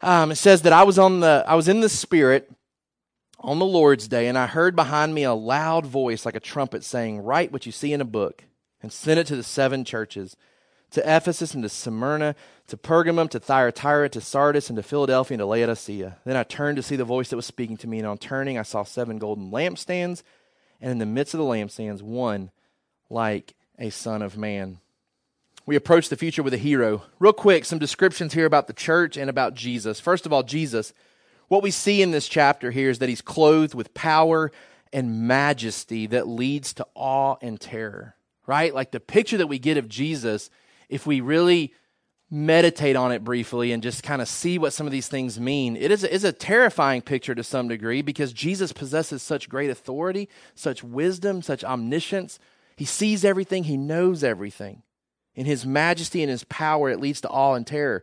[0.00, 2.50] Um, it says that I was on the I was in the spirit
[3.40, 6.84] on the Lord's day, and I heard behind me a loud voice like a trumpet
[6.84, 8.44] saying, Write what you see in a book,
[8.82, 10.36] and send it to the seven churches
[10.92, 12.34] to Ephesus and to Smyrna,
[12.68, 16.18] to Pergamum, to Thyatira, to Sardis, and to Philadelphia, and to Laodicea.
[16.24, 18.58] Then I turned to see the voice that was speaking to me, and on turning,
[18.58, 20.22] I saw seven golden lampstands,
[20.80, 22.50] and in the midst of the lampstands, one
[23.10, 24.78] like a son of man.
[25.64, 27.02] We approach the future with a hero.
[27.18, 29.98] Real quick, some descriptions here about the church and about Jesus.
[29.98, 30.92] First of all, Jesus.
[31.48, 34.50] What we see in this chapter here is that he's clothed with power
[34.92, 38.74] and majesty that leads to awe and terror, right?
[38.74, 40.50] Like the picture that we get of Jesus
[40.88, 41.72] if we really
[42.30, 45.76] meditate on it briefly and just kind of see what some of these things mean,
[45.76, 49.70] it is a, is a terrifying picture to some degree because Jesus possesses such great
[49.70, 52.38] authority, such wisdom, such omniscience.
[52.76, 54.82] He sees everything, he knows everything.
[55.34, 58.02] In his majesty and his power, it leads to awe and terror.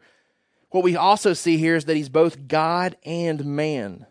[0.69, 4.05] What we also see here is that he's both God and man.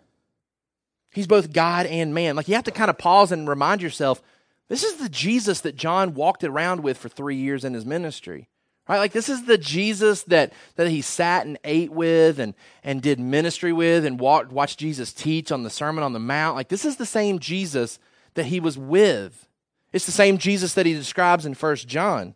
[1.12, 2.36] He's both God and man.
[2.36, 4.22] Like you have to kind of pause and remind yourself
[4.68, 8.48] this is the Jesus that John walked around with for three years in his ministry.
[8.88, 8.98] Right?
[8.98, 13.20] Like this is the Jesus that, that he sat and ate with and, and did
[13.20, 16.56] ministry with and walked, watched Jesus teach on the Sermon on the Mount.
[16.56, 17.98] Like this is the same Jesus
[18.34, 19.46] that he was with.
[19.92, 22.34] It's the same Jesus that he describes in First John.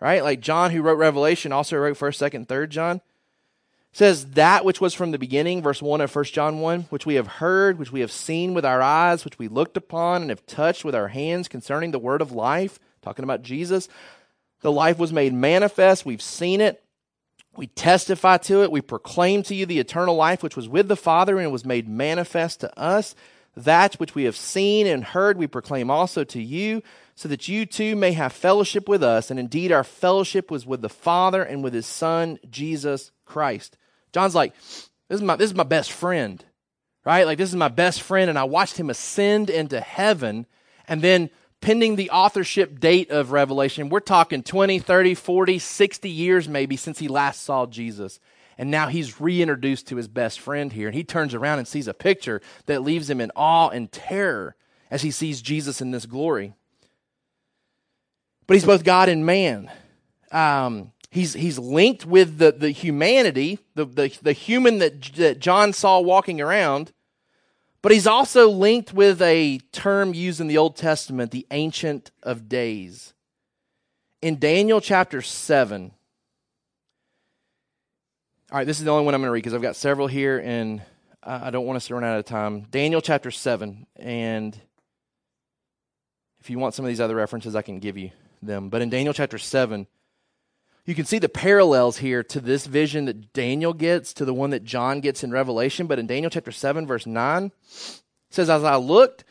[0.00, 0.22] Right?
[0.22, 3.00] Like John who wrote Revelation also wrote 1st, 2nd, 3rd John.
[3.92, 7.14] says that which was from the beginning, verse 1 of First John 1, which we
[7.14, 10.44] have heard, which we have seen with our eyes, which we looked upon and have
[10.46, 13.88] touched with our hands concerning the word of life, talking about Jesus.
[14.64, 16.06] The life was made manifest.
[16.06, 16.82] We've seen it.
[17.54, 18.72] We testify to it.
[18.72, 21.86] We proclaim to you the eternal life which was with the Father and was made
[21.86, 23.14] manifest to us.
[23.58, 26.82] That which we have seen and heard, we proclaim also to you,
[27.14, 29.30] so that you too may have fellowship with us.
[29.30, 33.76] And indeed, our fellowship was with the Father and with his Son, Jesus Christ.
[34.14, 34.54] John's like,
[35.10, 36.42] this is my, this is my best friend,
[37.04, 37.26] right?
[37.26, 40.46] Like, this is my best friend, and I watched him ascend into heaven.
[40.88, 41.28] And then
[41.64, 46.98] pending the authorship date of Revelation, we're talking 20, 30, 40, 60 years maybe since
[46.98, 48.20] he last saw Jesus.
[48.58, 50.88] And now he's reintroduced to his best friend here.
[50.88, 54.56] And he turns around and sees a picture that leaves him in awe and terror
[54.90, 56.52] as he sees Jesus in this glory.
[58.46, 59.70] But he's both God and man.
[60.30, 65.72] Um, he's, he's linked with the, the humanity, the, the, the human that, that John
[65.72, 66.92] saw walking around
[67.84, 72.48] but he's also linked with a term used in the Old Testament, the Ancient of
[72.48, 73.12] Days.
[74.22, 75.92] In Daniel chapter 7,
[78.50, 80.06] all right, this is the only one I'm going to read because I've got several
[80.06, 80.80] here and
[81.22, 82.62] I don't want us to run out of time.
[82.70, 84.58] Daniel chapter 7, and
[86.40, 88.70] if you want some of these other references, I can give you them.
[88.70, 89.86] But in Daniel chapter 7,
[90.86, 94.50] you can see the parallels here to this vision that Daniel gets to the one
[94.50, 95.86] that John gets in Revelation.
[95.86, 97.52] But in Daniel chapter 7, verse 9, it
[98.30, 99.24] says, As I looked,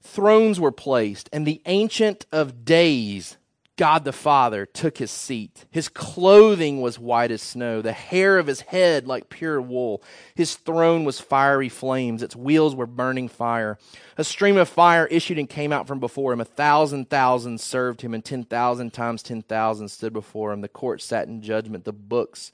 [0.00, 3.36] thrones were placed, and the Ancient of Days
[3.76, 5.66] God the Father took his seat.
[5.70, 10.02] His clothing was white as snow, the hair of his head like pure wool.
[10.34, 13.76] His throne was fiery flames, its wheels were burning fire.
[14.16, 16.40] A stream of fire issued and came out from before him.
[16.40, 20.62] A thousand thousands served him, and ten thousand times ten thousand stood before him.
[20.62, 21.84] The court sat in judgment.
[21.84, 22.52] The books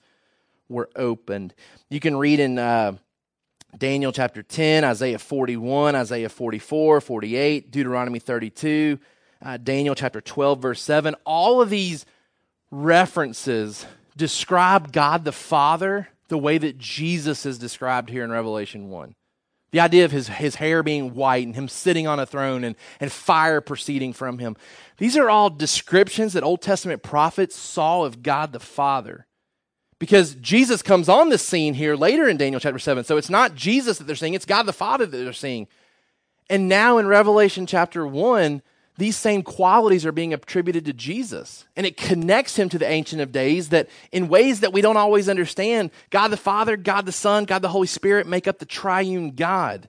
[0.69, 1.55] were opened.
[1.89, 2.97] You can read in uh,
[3.79, 8.99] Daniel chapter 10, Isaiah 41, Isaiah 44, 48, Deuteronomy 32,
[9.45, 11.15] uh, Daniel chapter 12, verse 7.
[11.25, 12.07] All of these
[12.71, 13.87] references
[14.17, 19.15] describe God the Father the way that Jesus is described here in Revelation 1.
[19.73, 22.77] The idea of his, his hair being white and him sitting on a throne and,
[23.01, 24.57] and fire proceeding from him.
[24.99, 29.27] These are all descriptions that Old Testament prophets saw of God the Father
[29.99, 33.05] because Jesus comes on the scene here later in Daniel chapter 7.
[33.05, 35.69] So it's not Jesus that they're seeing, it's God the Father that they're seeing.
[36.51, 38.63] And now in Revelation chapter 1,
[38.99, 41.65] these same qualities are being attributed to Jesus.
[41.77, 44.97] And it connects him to the Ancient of Days that in ways that we don't
[44.97, 48.67] always understand, God the Father, God the Son, God the Holy Spirit make up the
[48.67, 49.89] triune God.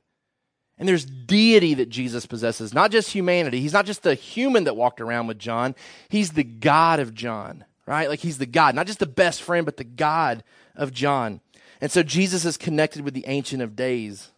[0.80, 3.62] And there's deity that Jesus possesses, not just humanity.
[3.62, 5.76] He's not just the human that walked around with John,
[6.10, 8.10] he's the God of John right?
[8.10, 10.43] Like he's the God, not just the best friend, but the God
[10.76, 11.41] of John.
[11.82, 14.32] And so Jesus is connected with the Ancient of Days.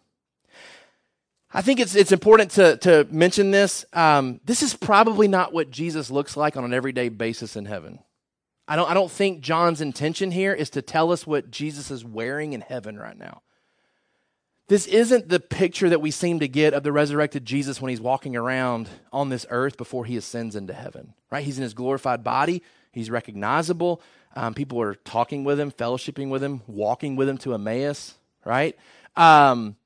[1.52, 3.84] I think it's, it's important to, to mention this.
[3.92, 8.00] Um, this is probably not what Jesus looks like on an everyday basis in heaven.
[8.68, 12.04] I don't, I don't think John's intention here is to tell us what Jesus is
[12.04, 13.42] wearing in heaven right now.
[14.68, 18.00] This isn't the picture that we seem to get of the resurrected Jesus when he's
[18.00, 21.44] walking around on this earth before he ascends into heaven, right?
[21.44, 22.64] He's in his glorified body.
[22.90, 24.02] He's recognizable.
[24.34, 28.76] Um, people are talking with him, fellowshipping with him, walking with him to Emmaus, right?
[29.14, 29.76] Um,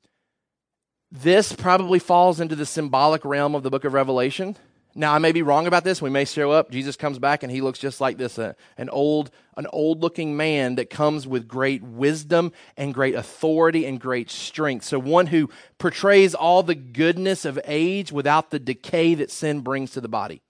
[1.13, 4.57] this probably falls into the symbolic realm of the book of Revelation.
[4.95, 6.03] Now, I may be wrong about this.
[6.03, 6.71] We may show up.
[6.71, 10.37] Jesus comes back and he looks just like this uh, an old, an old looking
[10.37, 14.85] man that comes with great wisdom and great authority and great strength.
[14.85, 15.49] So, one who
[15.79, 20.43] portrays all the goodness of age without the decay that sin brings to the body.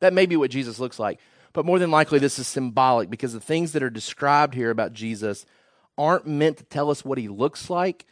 [0.00, 1.18] That may be what Jesus looks like.
[1.54, 4.92] But more than likely, this is symbolic because the things that are described here about
[4.92, 5.46] Jesus
[5.96, 8.04] aren't meant to tell us what he looks like,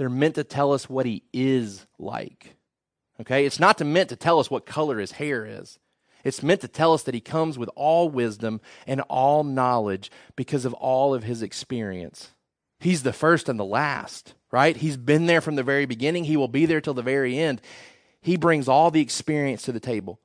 [0.00, 2.56] they're meant to tell us what he is like.
[3.20, 3.44] Okay?
[3.44, 5.78] It's not to meant to tell us what color his hair is.
[6.24, 10.64] It's meant to tell us that he comes with all wisdom and all knowledge because
[10.64, 12.30] of all of his experience.
[12.78, 14.74] He's the first and the last, right?
[14.74, 16.24] He's been there from the very beginning.
[16.24, 17.60] He will be there till the very end.
[18.22, 20.18] He brings all the experience to the table.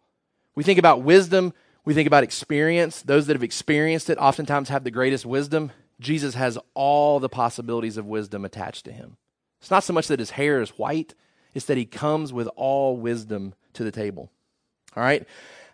[0.55, 1.53] We think about wisdom
[1.85, 3.03] we think about experience.
[3.03, 5.71] Those that have experienced it oftentimes have the greatest wisdom.
[5.99, 9.17] Jesus has all the possibilities of wisdom attached to him.
[9.65, 11.15] It's not so much that his hair is white,
[11.55, 14.29] it's that he comes with all wisdom to the table.
[14.95, 15.27] All right?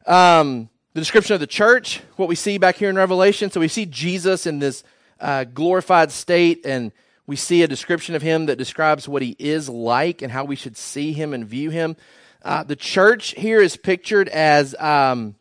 [0.08, 3.52] Um, the description of the church, what we see back here in Revelation.
[3.52, 4.86] So we see Jesus in this
[5.20, 6.94] uh, glorified state, and
[7.28, 10.56] we see a description of him that describes what he is like and how we
[10.56, 11.98] should see him and view him.
[12.44, 15.36] Uh, the church here is pictured as um,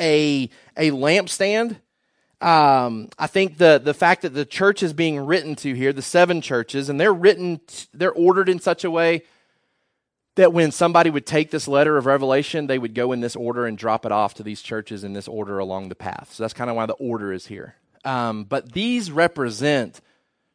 [0.00, 1.76] a a lampstand.
[2.42, 6.02] Um, I think the the fact that the church is being written to here, the
[6.02, 7.60] seven churches, and they're written,
[7.94, 9.22] they're ordered in such a way
[10.34, 13.66] that when somebody would take this letter of Revelation, they would go in this order
[13.66, 16.32] and drop it off to these churches in this order along the path.
[16.32, 17.76] So that's kind of why the order is here.
[18.04, 20.00] Um, but these represent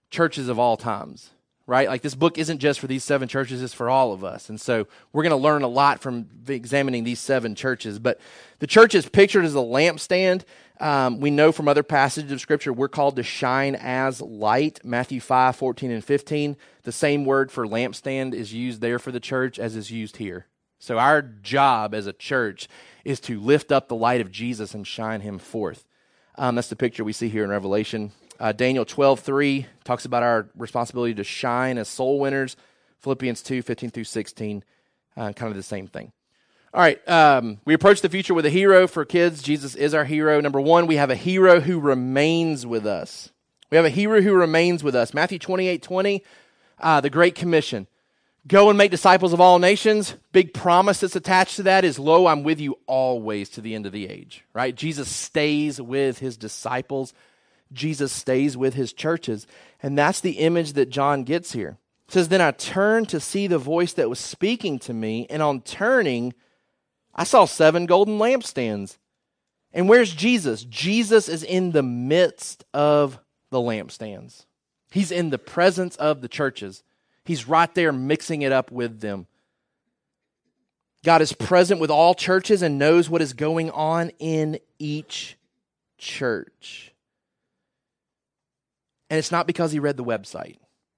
[0.09, 1.31] churches of all times
[1.68, 1.89] right?
[1.89, 4.49] Like this book isn't just for these seven churches, it's for all of us.
[4.49, 7.99] And so we're going to learn a lot from examining these seven churches.
[7.99, 8.20] But
[8.59, 10.43] the church is pictured as a lampstand.
[10.80, 14.80] Um, we know from other passages of Scripture we're called to shine as light.
[14.84, 16.55] Matthew 5, 14, and 15.
[16.84, 20.47] The same word for lampstand is used there for the church as is used here.
[20.80, 22.70] So our job as a church
[23.03, 25.86] is to lift up the light of Jesus and shine him forth.
[26.38, 28.11] Um, that's the picture we see here in Revelation.
[28.39, 32.55] Uh, Daniel 12, 3 talks about our responsibility to shine as soul winners.
[32.99, 34.63] Philippians 2, 15 through 16,
[35.15, 36.11] uh, kind of the same thing.
[36.73, 39.41] All right, um, we approach the future with a hero for kids.
[39.41, 40.39] Jesus is our hero.
[40.41, 43.31] Number one, we have a hero who remains with us.
[43.71, 45.13] We have a hero who remains with us.
[45.13, 46.23] Matthew 28, 20,
[46.79, 47.88] uh, the Great Commission.
[48.47, 50.15] Go and make disciples of all nations.
[50.31, 53.85] Big promise that's attached to that is, Lo, I'm with you always to the end
[53.85, 54.73] of the age, right?
[54.73, 57.13] Jesus stays with his disciples
[57.72, 59.47] Jesus stays with his churches.
[59.82, 61.78] And that's the image that John gets here.
[62.07, 65.41] It says, Then I turned to see the voice that was speaking to me, and
[65.41, 66.34] on turning,
[67.13, 68.97] I saw seven golden lampstands.
[69.74, 70.63] And where's Jesus?
[70.63, 74.45] Jesus is in the midst of the lampstands.
[74.89, 76.84] He's in the presence of the churches.
[77.26, 79.28] He's right there mixing it up with them.
[81.03, 85.38] God is present with all churches and knows what is going on in each
[85.97, 86.93] church.
[89.09, 90.57] And it's not because he read the website,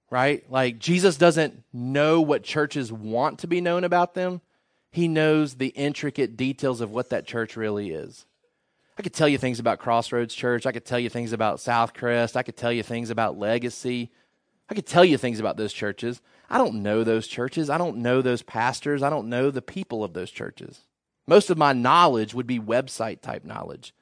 [0.10, 0.44] right?
[0.50, 4.42] Like Jesus doesn't know what churches want to be known about them.
[4.92, 8.26] He knows the intricate details of what that church really is.
[8.98, 10.66] I could tell you things about Crossroads Church.
[10.66, 12.36] I could tell you things about Southcrest.
[12.36, 14.12] I could tell you things about Legacy.
[14.70, 16.22] I could tell you things about those churches.
[16.50, 17.70] I don't know those churches.
[17.70, 19.02] I don't know those pastors.
[19.02, 20.82] I don't know the people of those churches.
[21.28, 23.94] Most of my knowledge would be website type knowledge.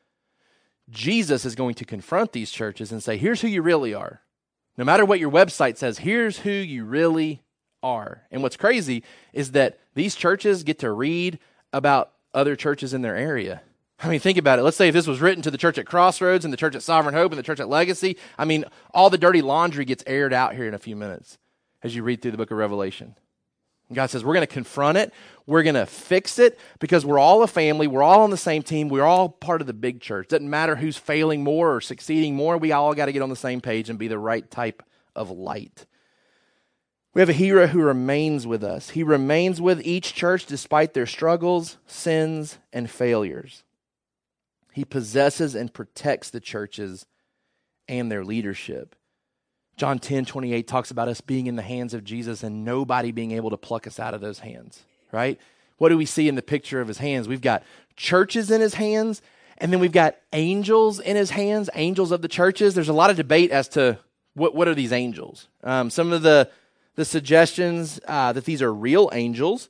[0.89, 4.21] Jesus is going to confront these churches and say, here's who you really are.
[4.77, 7.41] No matter what your website says, here's who you really
[7.83, 8.23] are.
[8.31, 11.39] And what's crazy is that these churches get to read
[11.73, 13.61] about other churches in their area.
[13.99, 14.61] I mean, think about it.
[14.61, 16.83] Let's say if this was written to the church at Crossroads and the church at
[16.83, 20.33] Sovereign Hope and the church at Legacy, I mean, all the dirty laundry gets aired
[20.33, 21.39] out here in a few minutes
[21.81, 23.15] as you read through the book of Revelation.
[23.93, 25.13] God says, We're going to confront it.
[25.45, 27.87] We're going to fix it because we're all a family.
[27.87, 28.89] We're all on the same team.
[28.89, 30.27] We're all part of the big church.
[30.27, 32.57] Doesn't matter who's failing more or succeeding more.
[32.57, 34.83] We all got to get on the same page and be the right type
[35.15, 35.85] of light.
[37.13, 38.91] We have a hero who remains with us.
[38.91, 43.63] He remains with each church despite their struggles, sins, and failures.
[44.73, 47.07] He possesses and protects the churches
[47.87, 48.95] and their leadership.
[49.77, 53.31] John 10 28 talks about us being in the hands of Jesus and nobody being
[53.31, 55.39] able to pluck us out of those hands, right?
[55.77, 57.27] What do we see in the picture of his hands?
[57.27, 57.63] We've got
[57.95, 59.21] churches in his hands,
[59.59, 62.73] and then we've got angels in his hands, angels of the churches.
[62.73, 63.99] There's a lot of debate as to
[64.33, 65.47] what, what are these angels.
[65.63, 66.49] Um, some of the,
[66.95, 69.69] the suggestions uh, that these are real angels,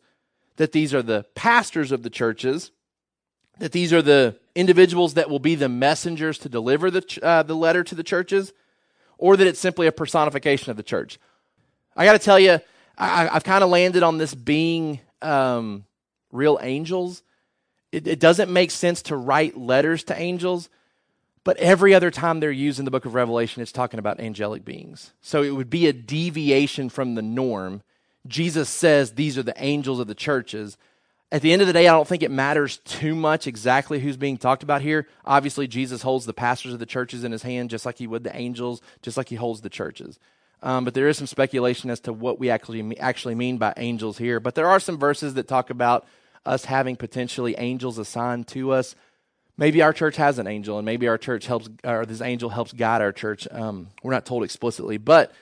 [0.55, 2.72] that these are the pastors of the churches,
[3.60, 7.55] that these are the individuals that will be the messengers to deliver the, uh, the
[7.55, 8.53] letter to the churches
[9.18, 11.20] or that it's simply a personification of the church.
[11.95, 12.59] I got to tell you,
[12.97, 15.86] I, have kind of landed on this being um,
[16.32, 17.24] real angels.
[17.91, 20.70] It, it doesn't make sense to write letters to angels,
[21.43, 24.65] but every other time they're used in the book of Revelation, it's talking about angelic
[24.65, 25.13] beings.
[25.22, 27.82] So it would be a deviation from the norm.
[28.28, 30.78] Jesus says these are the angels of the churches
[31.32, 34.15] at the end of the day, I don't think it matters too much exactly who's
[34.15, 35.07] being talked about here.
[35.25, 38.23] Obviously, Jesus holds the pastors of the churches in his hand, just like he would
[38.23, 40.19] the angels, just like he holds the churches.
[40.63, 44.17] Um, but there is some speculation as to what we actually actually mean by angels
[44.17, 44.39] here.
[44.39, 46.07] But there are some verses that talk about
[46.45, 48.95] us having potentially angels assigned to us.
[49.57, 52.71] Maybe our church has an angel, and maybe our church helps, or this angel helps
[52.71, 53.47] guide our church.
[53.51, 55.34] Um, we're not told explicitly, but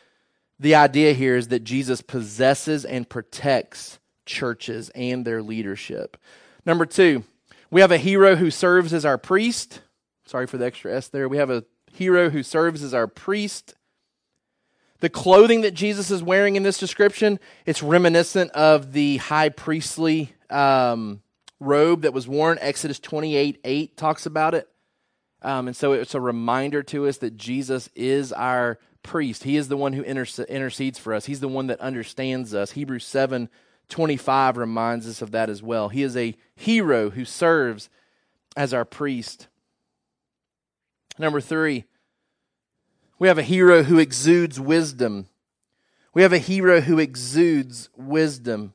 [0.60, 6.18] the idea here is that Jesus possesses and protects churches and their leadership.
[6.66, 7.24] Number two,
[7.70, 9.82] we have a hero who serves as our priest.
[10.26, 11.30] Sorry for the extra S there.
[11.30, 13.76] We have a hero who serves as our priest.
[15.00, 20.34] The clothing that Jesus is wearing in this description, it's reminiscent of the high priestly
[20.50, 21.22] um,
[21.60, 22.58] robe that was worn.
[22.62, 24.68] Exodus 28 8 talks about it.
[25.42, 29.44] Um, and so it's a reminder to us that Jesus is our priest.
[29.44, 32.72] He is the one who intercedes for us, He's the one that understands us.
[32.72, 33.50] Hebrews 7
[33.90, 35.90] 25 reminds us of that as well.
[35.90, 37.90] He is a hero who serves
[38.56, 39.48] as our priest.
[41.18, 41.86] Number three,
[43.20, 45.28] we have a hero who exudes wisdom.
[46.14, 48.74] We have a hero who exudes wisdom.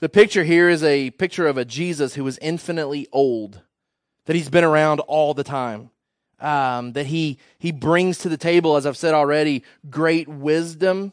[0.00, 3.62] The picture here is a picture of a Jesus who is infinitely old,
[4.26, 5.90] that he's been around all the time.
[6.40, 11.12] Um, that he he brings to the table, as I've said already, great wisdom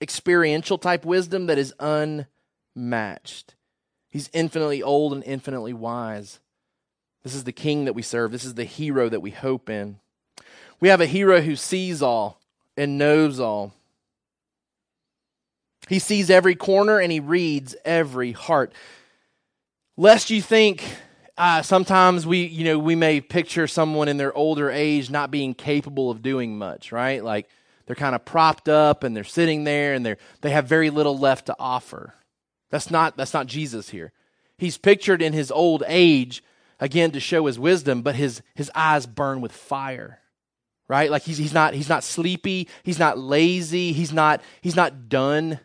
[0.00, 3.54] experiential type wisdom that is unmatched.
[4.10, 6.40] He's infinitely old and infinitely wise.
[7.22, 8.32] This is the king that we serve.
[8.32, 9.98] This is the hero that we hope in.
[10.80, 12.40] We have a hero who sees all
[12.76, 13.74] and knows all.
[15.88, 18.72] He sees every corner and he reads every heart.
[19.96, 20.84] Lest you think
[21.36, 25.54] uh, sometimes we, you know, we may picture someone in their older age not being
[25.54, 27.22] capable of doing much, right?
[27.24, 27.48] Like
[27.88, 31.18] they're kind of propped up and they're sitting there and they're they have very little
[31.18, 32.12] left to offer.
[32.70, 34.12] That's not that's not Jesus here.
[34.58, 36.44] He's pictured in his old age
[36.78, 40.20] again to show his wisdom, but his his eyes burn with fire.
[40.86, 41.10] Right?
[41.10, 45.58] Like he's he's not he's not sleepy, he's not lazy, he's not he's not done.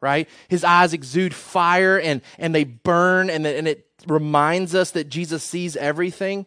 [0.00, 0.28] Right?
[0.48, 5.44] His eyes exude fire and and they burn and and it reminds us that Jesus
[5.44, 6.46] sees everything.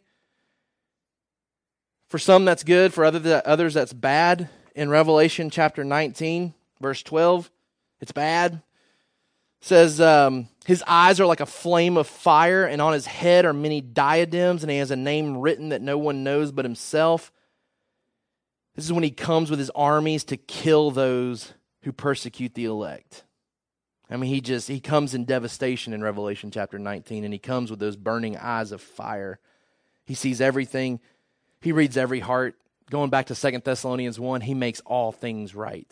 [2.10, 7.50] For some that's good, for other others that's bad in Revelation chapter 19, verse 12.
[8.02, 8.54] It's bad.
[8.54, 8.62] It
[9.62, 13.54] says, um, His eyes are like a flame of fire, and on his head are
[13.54, 17.32] many diadems, and he has a name written that no one knows but himself.
[18.76, 21.54] This is when he comes with his armies to kill those
[21.84, 23.24] who persecute the elect.
[24.10, 27.70] I mean, he just he comes in devastation in Revelation chapter 19, and he comes
[27.70, 29.40] with those burning eyes of fire.
[30.06, 31.00] He sees everything.
[31.62, 32.56] He reads every heart
[32.94, 35.92] going back to Second Thessalonians 1, he makes all things right.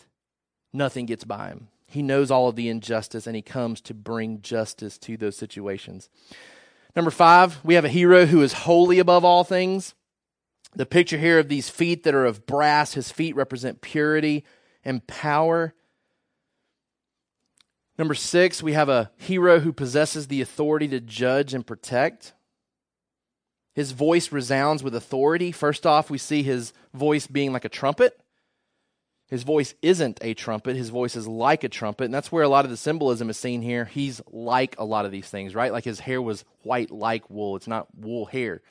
[0.72, 1.68] Nothing gets by him.
[1.88, 6.12] He knows all of the injustice and he comes to bring justice to those situations.
[6.96, 9.96] Number five, we have a hero who is holy above all things.
[10.76, 14.46] The picture here of these feet that are of brass, his feet represent purity
[14.86, 15.74] and power.
[17.98, 22.34] Number six, we have a hero who possesses the authority to judge and protect.
[23.82, 25.52] His voice resounds with authority.
[25.52, 28.16] First off, we see his voice being like a trumpet.
[29.28, 30.76] His voice isn't a trumpet.
[30.76, 32.04] His voice is like a trumpet.
[32.04, 33.86] And that's where a lot of the symbolism is seen here.
[33.86, 35.72] He's like a lot of these things, right?
[35.72, 37.56] Like his hair was white like wool.
[37.56, 38.62] It's not wool hair.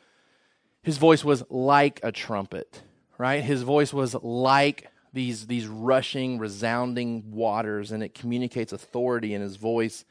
[0.85, 2.81] His voice was like a trumpet,
[3.19, 3.43] right?
[3.43, 9.57] His voice was like these, these rushing, resounding waters, and it communicates authority in his
[9.57, 10.05] voice.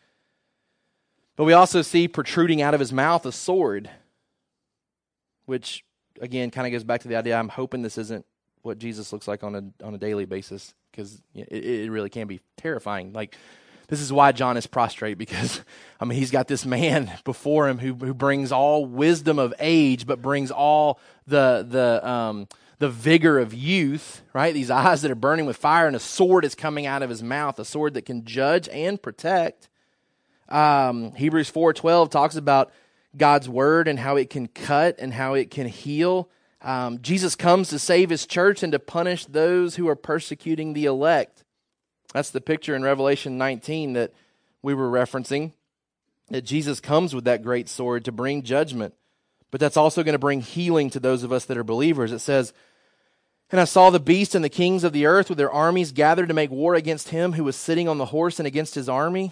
[1.38, 3.89] But we also see protruding out of his mouth a sword,
[5.50, 5.84] which
[6.22, 8.26] again kind of goes back to the idea I'm hoping this isn't
[8.62, 12.28] what Jesus looks like on a on a daily basis because it, it really can
[12.28, 13.14] be terrifying.
[13.14, 13.36] Like
[13.88, 15.62] this is why John is prostrate because
[16.00, 20.06] I mean he's got this man before him who who brings all wisdom of age,
[20.06, 22.47] but brings all the the um,
[22.78, 24.22] the vigor of youth.
[24.34, 27.10] Right, these eyes that are burning with fire, and a sword is coming out of
[27.10, 29.68] his mouth, a sword that can judge and protect.
[30.47, 32.72] Um, Hebrews four twelve talks about
[33.18, 36.30] God's word and how it can cut and how it can heal.
[36.62, 40.86] Um, Jesus comes to save his church and to punish those who are persecuting the
[40.86, 41.43] elect.
[42.14, 44.14] That's the picture in Revelation 19 that
[44.62, 45.53] we were referencing.
[46.30, 48.93] That Jesus comes with that great sword to bring judgment,
[49.49, 52.12] but that's also going to bring healing to those of us that are believers.
[52.12, 52.53] It says,
[53.49, 56.28] And I saw the beast and the kings of the earth with their armies gathered
[56.28, 59.32] to make war against him who was sitting on the horse and against his army.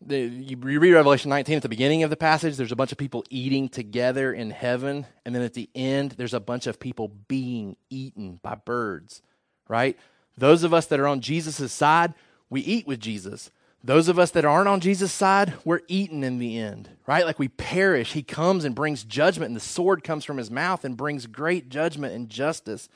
[0.00, 2.98] The, you read Revelation 19 at the beginning of the passage, there's a bunch of
[2.98, 5.06] people eating together in heaven.
[5.24, 9.22] And then at the end, there's a bunch of people being eaten by birds,
[9.68, 9.98] right?
[10.36, 12.14] Those of us that are on Jesus' side,
[12.48, 13.50] we eat with Jesus.
[13.82, 17.24] Those of us that aren't on Jesus' side, we're eaten in the end, right?
[17.24, 18.12] Like we perish.
[18.12, 21.68] He comes and brings judgment, and the sword comes from his mouth and brings great
[21.68, 22.88] judgment and justice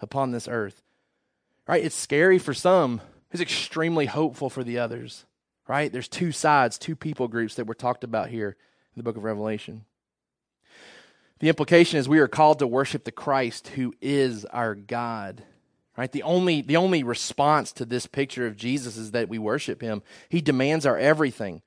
[0.00, 0.82] upon this earth.
[1.66, 1.84] Right?
[1.84, 3.00] It's scary for some,
[3.30, 5.24] it's extremely hopeful for the others,
[5.70, 5.92] right?
[5.92, 8.56] There's two sides, two people groups that were talked about here
[8.92, 9.84] in the book of Revelation.
[11.38, 15.44] The implication is we are called to worship the Christ who is our God.
[15.96, 16.10] Right?
[16.10, 20.02] The only, the only response to this picture of Jesus is that we worship him.
[20.28, 21.62] He demands our everything.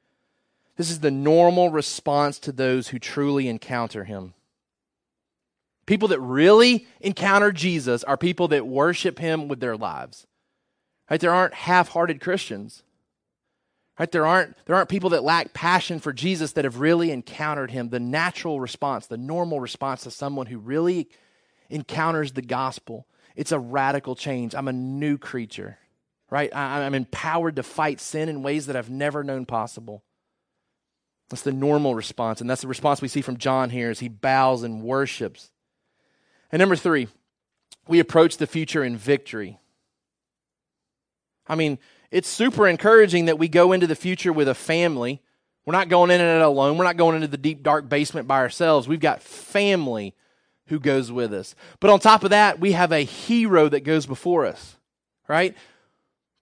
[0.75, 4.33] This is the normal response to those who truly encounter him.
[5.85, 10.27] People that really encounter Jesus are people that worship him with their lives.
[11.09, 11.21] Right?
[11.21, 12.83] There aren't half-hearted Christians.
[13.99, 14.11] Right?
[14.11, 17.89] There aren't, there aren't people that lack passion for Jesus that have really encountered him.
[17.89, 21.09] The natural response, the normal response to someone who really
[21.69, 24.53] encounters the gospel it's a radical change.
[24.53, 25.77] I'm a new creature,
[26.29, 26.55] right?
[26.55, 30.03] I'm empowered to fight sin in ways that I've never known possible.
[31.29, 32.41] That's the normal response.
[32.41, 35.51] And that's the response we see from John here as he bows and worships.
[36.51, 37.07] And number three,
[37.87, 39.57] we approach the future in victory.
[41.47, 41.79] I mean,
[42.13, 45.19] it's super encouraging that we go into the future with a family.
[45.65, 46.77] We're not going in it alone.
[46.77, 48.87] We're not going into the deep, dark basement by ourselves.
[48.87, 50.13] We've got family
[50.67, 51.55] who goes with us.
[51.79, 54.77] But on top of that, we have a hero that goes before us,
[55.27, 55.57] right?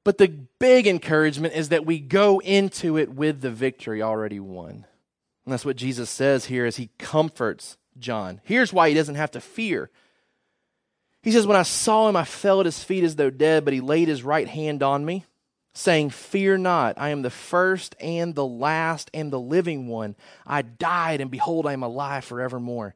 [0.04, 4.86] But the big encouragement is that we go into it with the victory already won.
[5.46, 8.42] And that's what Jesus says here as he comforts John.
[8.44, 9.90] Here's why he doesn't have to fear.
[11.24, 13.74] He says, When I saw him, I fell at his feet as though dead, but
[13.74, 15.24] he laid his right hand on me,
[15.74, 20.16] saying, Fear not, I am the first and the last and the living one.
[20.46, 22.96] I died, and behold, I am alive forevermore.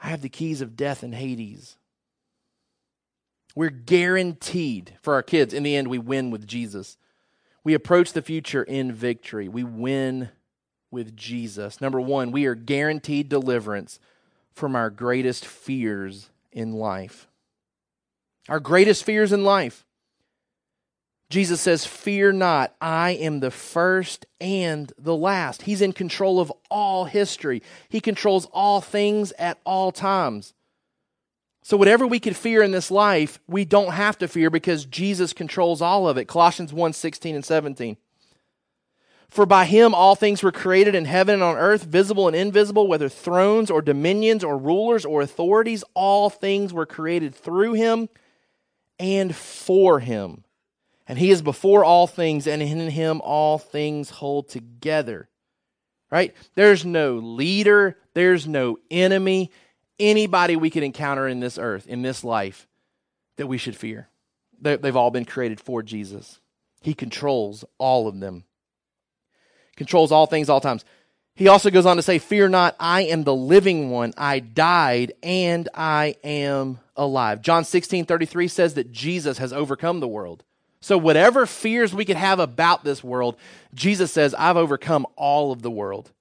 [0.00, 1.76] I have the keys of death and Hades.
[3.54, 6.96] We're guaranteed for our kids, in the end, we win with Jesus.
[7.64, 9.48] We approach the future in victory.
[9.48, 10.30] We win
[10.90, 11.80] with Jesus.
[11.80, 13.98] Number one, we are guaranteed deliverance
[14.52, 17.26] from our greatest fears in life.
[18.48, 19.84] Our greatest fears in life.
[21.30, 25.62] Jesus says, Fear not, I am the first and the last.
[25.62, 30.54] He's in control of all history, He controls all things at all times.
[31.62, 35.34] So, whatever we could fear in this life, we don't have to fear because Jesus
[35.34, 36.26] controls all of it.
[36.26, 37.96] Colossians 1 16 and 17.
[39.28, 42.86] For by him all things were created in heaven and on earth, visible and invisible,
[42.86, 48.08] whether thrones or dominions or rulers or authorities, all things were created through him
[48.98, 50.44] and for him.
[51.08, 55.28] And he is before all things, and in him all things hold together.
[56.10, 56.34] right?
[56.54, 59.50] There's no leader, there's no enemy,
[59.98, 62.68] anybody we could encounter in this earth, in this life,
[63.36, 64.08] that we should fear.
[64.60, 66.40] They've all been created for Jesus.
[66.82, 68.44] He controls all of them,
[69.76, 70.84] controls all things, all times.
[71.34, 74.12] He also goes on to say, Fear not, I am the living one.
[74.16, 77.42] I died and I am alive.
[77.42, 80.44] John 16 33 says that Jesus has overcome the world.
[80.80, 83.36] So, whatever fears we could have about this world,
[83.74, 86.12] Jesus says, I've overcome all of the world.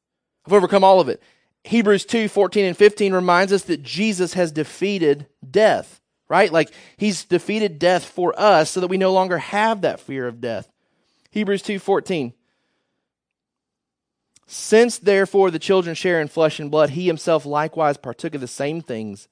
[0.46, 1.22] I've overcome all of it.
[1.64, 6.52] Hebrews 2 14 and 15 reminds us that Jesus has defeated death, right?
[6.52, 10.42] Like he's defeated death for us so that we no longer have that fear of
[10.42, 10.72] death.
[11.30, 12.34] Hebrews 2 14.
[14.48, 18.48] Since therefore the children share in flesh and blood, he himself likewise partook of the
[18.48, 19.28] same things,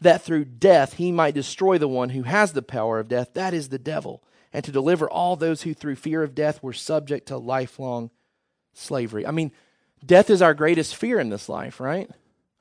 [0.00, 3.54] that through death he might destroy the one who has the power of death, that
[3.54, 4.20] is the devil,
[4.52, 8.10] and to deliver all those who through fear of death were subject to lifelong
[8.74, 9.26] slavery.
[9.26, 9.52] I mean,
[10.04, 12.10] death is our greatest fear in this life, right?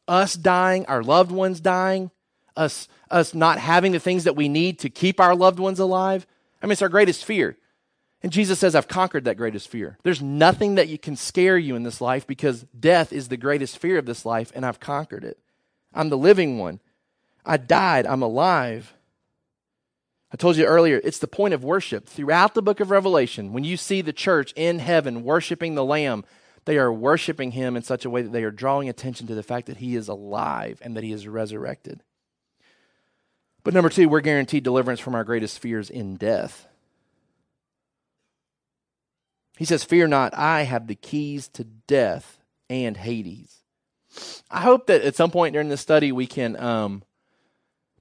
[0.08, 2.12] Us dying, our loved ones dying,
[2.56, 6.26] us us not having the things that we need to keep our loved ones alive.
[6.62, 7.58] I mean, it's our greatest fear.
[8.24, 9.98] And Jesus says, I've conquered that greatest fear.
[10.04, 13.80] There's nothing that you can scare you in this life because death is the greatest
[13.80, 15.40] fear of this life, and I've conquered it.
[15.94, 16.80] I'm the living one.
[17.44, 18.06] I died.
[18.06, 18.94] I'm alive.
[20.34, 22.08] I told you earlier, it's the point of worship.
[22.08, 26.24] Throughout the book of Revelation, when you see the church in heaven worshiping the Lamb,
[26.66, 29.44] they are worshiping him in such a way that they are drawing attention to the
[29.44, 32.02] fact that he is alive and that he is resurrected.
[33.64, 36.68] But number two, we're guaranteed deliverance from our greatest fears in death.
[39.58, 43.58] He says, Fear not, I have the keys to death and Hades.
[44.50, 47.04] I hope that at some point during this study we can um,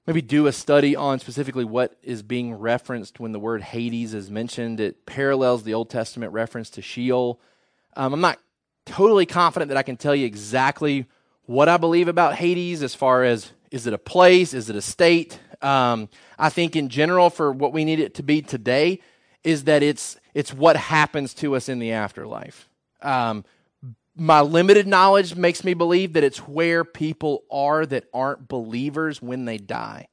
[0.07, 4.29] maybe do a study on specifically what is being referenced when the word Hades is
[4.31, 4.79] mentioned.
[4.79, 7.39] It parallels the Old Testament reference to Sheol.
[7.95, 8.39] Um, I'm not
[8.85, 11.05] totally confident that I can tell you exactly
[11.45, 14.81] what I believe about Hades as far as is it a place, is it a
[14.81, 15.39] state?
[15.61, 18.99] Um, I think in general, for what we need it to be today,
[19.43, 22.69] is that it's it's what happens to us in the afterlife.
[23.01, 23.43] Um,
[24.15, 29.45] my limited knowledge makes me believe that it's where people are that aren't believers when
[29.45, 30.07] they die.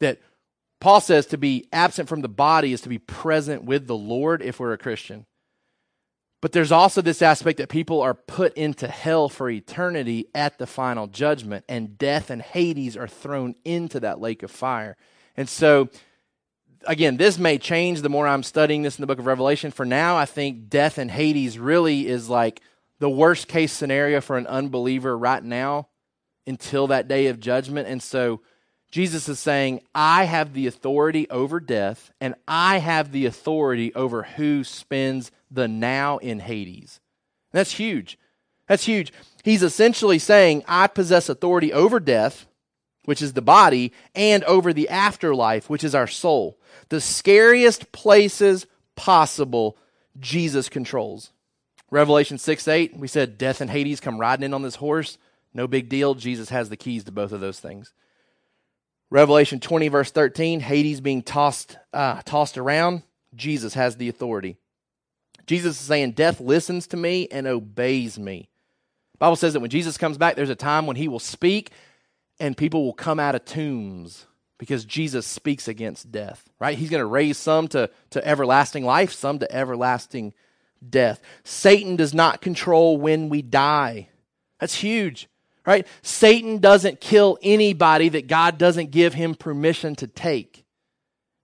[0.00, 0.20] That
[0.80, 4.42] Paul says to be absent from the body is to be present with the Lord
[4.42, 5.26] if we're a Christian.
[6.40, 10.66] But there's also this aspect that people are put into hell for eternity at the
[10.66, 14.96] final judgment, and death and Hades are thrown into that lake of fire.
[15.36, 15.88] And so
[16.86, 19.70] again, this may change the more I'm studying this in the book of Revelation.
[19.70, 22.60] For now, I think death and Hades really is like
[23.02, 25.88] the worst case scenario for an unbeliever right now
[26.46, 27.88] until that day of judgment.
[27.88, 28.42] And so
[28.92, 34.22] Jesus is saying, I have the authority over death, and I have the authority over
[34.22, 37.00] who spends the now in Hades.
[37.52, 38.20] And that's huge.
[38.68, 39.12] That's huge.
[39.42, 42.46] He's essentially saying, I possess authority over death,
[43.04, 46.56] which is the body, and over the afterlife, which is our soul
[46.88, 49.76] the scariest places possible,
[50.20, 51.32] Jesus controls.
[51.92, 55.18] Revelation 6 8, we said death and Hades come riding in on this horse.
[55.52, 56.14] No big deal.
[56.14, 57.92] Jesus has the keys to both of those things.
[59.10, 63.02] Revelation 20, verse 13, Hades being tossed, uh, tossed around.
[63.34, 64.56] Jesus has the authority.
[65.46, 68.48] Jesus is saying, Death listens to me and obeys me.
[69.18, 71.72] Bible says that when Jesus comes back, there's a time when he will speak
[72.40, 74.24] and people will come out of tombs
[74.56, 76.78] because Jesus speaks against death, right?
[76.78, 80.32] He's going to raise some to, to everlasting life, some to everlasting
[80.88, 81.20] death.
[81.44, 84.08] Satan does not control when we die.
[84.60, 85.28] That's huge,
[85.66, 85.86] right?
[86.02, 90.64] Satan doesn't kill anybody that God doesn't give him permission to take.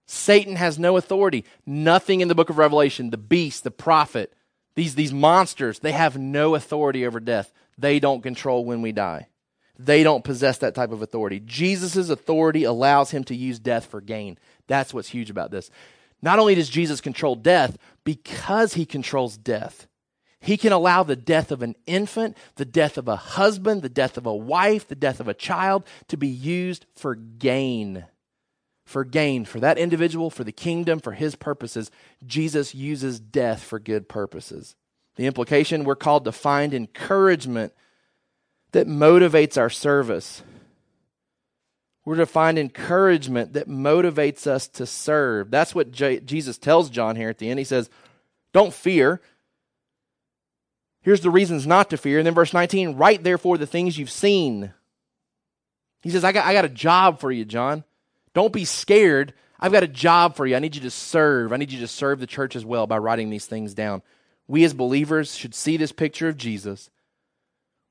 [0.05, 1.45] Satan has no authority.
[1.65, 4.33] Nothing in the book of Revelation, the beast, the prophet,
[4.75, 7.53] these, these monsters, they have no authority over death.
[7.77, 9.27] They don't control when we die
[9.79, 11.39] they don't possess that type of authority.
[11.39, 14.37] Jesus' authority allows him to use death for gain.
[14.67, 15.71] That's what's huge about this.
[16.21, 19.87] Not only does Jesus control death, because he controls death,
[20.41, 24.17] he can allow the death of an infant, the death of a husband, the death
[24.17, 28.05] of a wife, the death of a child to be used for gain.
[28.85, 31.91] For gain, for that individual, for the kingdom, for his purposes.
[32.25, 34.75] Jesus uses death for good purposes.
[35.15, 37.73] The implication we're called to find encouragement
[38.71, 40.41] that motivates our service.
[42.09, 45.51] We're to find encouragement that motivates us to serve.
[45.51, 47.59] That's what J- Jesus tells John here at the end.
[47.59, 47.87] He says,
[48.51, 49.21] Don't fear.
[51.03, 52.17] Here's the reasons not to fear.
[52.17, 54.73] And then verse 19, write therefore the things you've seen.
[56.01, 57.83] He says, I got, I got a job for you, John.
[58.33, 59.35] Don't be scared.
[59.59, 60.55] I've got a job for you.
[60.55, 61.53] I need you to serve.
[61.53, 64.01] I need you to serve the church as well by writing these things down.
[64.47, 66.89] We as believers should see this picture of Jesus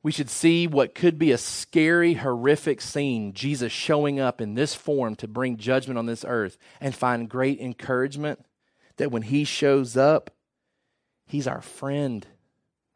[0.03, 4.74] We should see what could be a scary, horrific scene Jesus showing up in this
[4.74, 8.44] form to bring judgment on this earth and find great encouragement
[8.96, 10.30] that when he shows up,
[11.26, 12.26] he's our friend,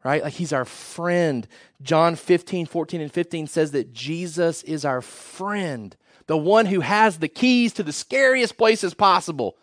[0.03, 0.23] right?
[0.23, 1.47] Like he's our friend.
[1.81, 5.95] John 15, 14, and 15 says that Jesus is our friend,
[6.27, 9.57] the one who has the keys to the scariest places possible.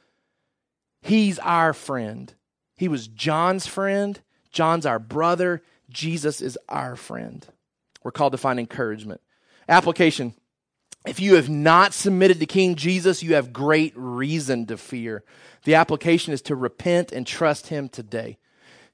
[1.01, 2.34] He's our friend.
[2.76, 4.20] He was John's friend.
[4.53, 5.62] John's our brother.
[5.91, 7.47] Jesus is our friend.
[8.03, 9.20] We're called to find encouragement.
[9.68, 10.34] Application
[11.07, 15.24] if you have not submitted to King Jesus, you have great reason to fear.
[15.64, 18.38] The application is to repent and trust Him today.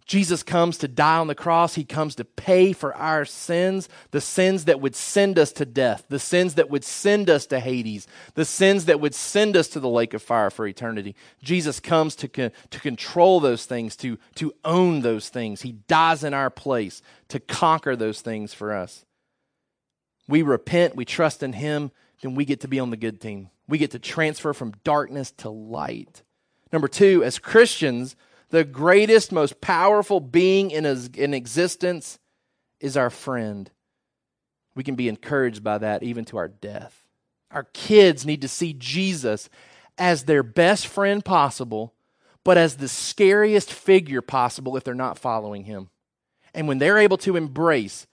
[0.07, 1.74] Jesus comes to die on the cross.
[1.74, 6.04] He comes to pay for our sins, the sins that would send us to death,
[6.09, 9.80] the sins that would send us to Hades, the sins that would send us to
[9.80, 11.16] the lake of fire for eternity.
[11.42, 15.62] Jesus comes to, to control those things, to, to own those things.
[15.62, 19.04] He dies in our place to conquer those things for us.
[20.28, 21.90] We repent, we trust in Him,
[22.22, 23.50] then we get to be on the good team.
[23.68, 26.22] We get to transfer from darkness to light.
[26.72, 28.14] Number two, as Christians,
[28.51, 32.18] the greatest, most powerful being in, in existence
[32.80, 33.70] is our friend.
[34.74, 37.05] We can be encouraged by that even to our death.
[37.51, 39.49] Our kids need to see Jesus
[39.99, 41.94] as their best friend possible,
[42.44, 45.88] but as the scariest figure possible if they're not following him.
[46.55, 48.07] And when they're able to embrace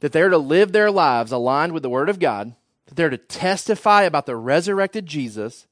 [0.00, 2.54] that they're to live their lives aligned with the Word of God,
[2.86, 5.66] that they're to testify about the resurrected Jesus,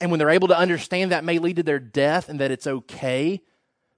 [0.00, 2.66] and when they're able to understand that may lead to their death and that it's
[2.66, 3.42] okay,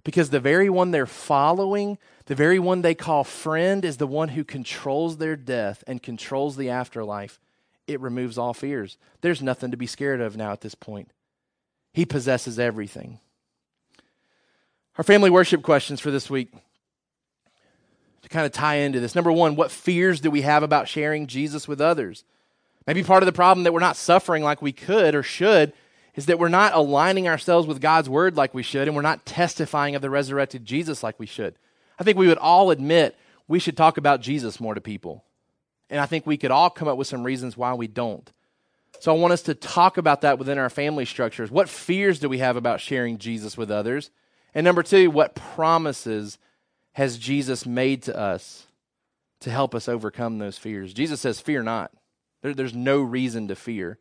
[0.04, 4.28] because the very one they're following, the very one they call friend, is the one
[4.28, 7.40] who controls their death and controls the afterlife,
[7.86, 8.98] it removes all fears.
[9.20, 11.10] There's nothing to be scared of now at this point.
[11.92, 13.20] He possesses everything.
[14.98, 16.52] Our family worship questions for this week
[18.22, 19.14] to kind of tie into this.
[19.14, 22.24] Number one, what fears do we have about sharing Jesus with others?
[22.86, 25.72] Maybe part of the problem that we're not suffering like we could or should
[26.16, 29.26] is that we're not aligning ourselves with God's word like we should, and we're not
[29.26, 31.54] testifying of the resurrected Jesus like we should.
[31.98, 35.24] I think we would all admit we should talk about Jesus more to people.
[35.90, 38.30] And I think we could all come up with some reasons why we don't.
[38.98, 41.50] So I want us to talk about that within our family structures.
[41.50, 44.10] What fears do we have about sharing Jesus with others?
[44.54, 46.38] And number two, what promises
[46.92, 48.66] has Jesus made to us
[49.40, 50.94] to help us overcome those fears?
[50.94, 51.92] Jesus says, Fear not.
[52.42, 53.98] There, there's no reason to fear.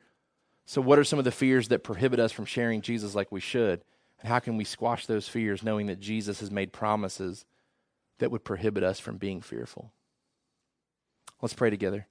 [0.65, 3.39] So, what are some of the fears that prohibit us from sharing Jesus like we
[3.39, 3.81] should?
[4.19, 7.45] And how can we squash those fears knowing that Jesus has made promises
[8.17, 9.91] that would prohibit us from being fearful?
[11.41, 12.07] Let's pray together.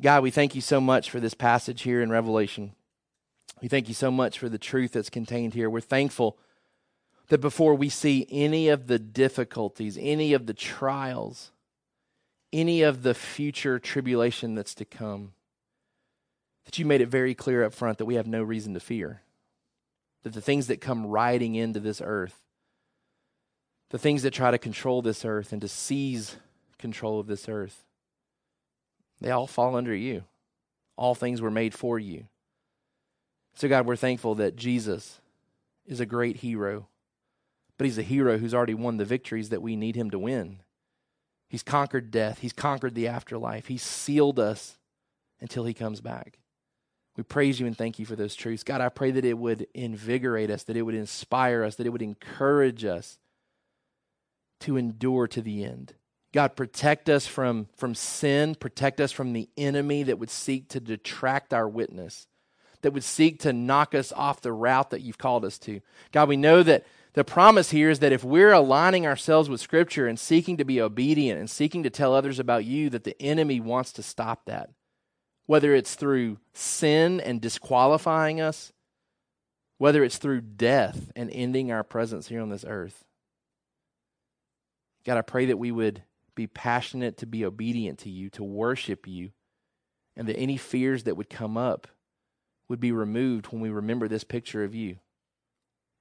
[0.00, 2.72] God, we thank you so much for this passage here in Revelation.
[3.60, 5.70] We thank you so much for the truth that's contained here.
[5.70, 6.38] We're thankful
[7.28, 11.52] that before we see any of the difficulties, any of the trials,
[12.52, 15.34] any of the future tribulation that's to come,
[16.64, 19.22] that you made it very clear up front that we have no reason to fear.
[20.22, 22.38] That the things that come riding into this earth,
[23.90, 26.36] the things that try to control this earth and to seize
[26.78, 27.84] control of this earth,
[29.20, 30.24] they all fall under you.
[30.96, 32.26] All things were made for you.
[33.54, 35.20] So, God, we're thankful that Jesus
[35.86, 36.88] is a great hero,
[37.76, 40.60] but he's a hero who's already won the victories that we need him to win.
[41.48, 44.78] He's conquered death, he's conquered the afterlife, he's sealed us
[45.40, 46.38] until he comes back.
[47.16, 48.64] We praise you and thank you for those truths.
[48.64, 51.90] God, I pray that it would invigorate us, that it would inspire us, that it
[51.90, 53.18] would encourage us
[54.60, 55.94] to endure to the end.
[56.32, 60.80] God, protect us from, from sin, protect us from the enemy that would seek to
[60.80, 62.26] detract our witness,
[62.80, 65.80] that would seek to knock us off the route that you've called us to.
[66.12, 70.06] God, we know that the promise here is that if we're aligning ourselves with Scripture
[70.06, 73.60] and seeking to be obedient and seeking to tell others about you, that the enemy
[73.60, 74.70] wants to stop that
[75.52, 78.72] whether it's through sin and disqualifying us,
[79.76, 83.04] whether it's through death and ending our presence here on this earth.
[85.04, 89.06] God, I pray that we would be passionate to be obedient to you, to worship
[89.06, 89.32] you,
[90.16, 91.86] and that any fears that would come up
[92.70, 95.00] would be removed when we remember this picture of you.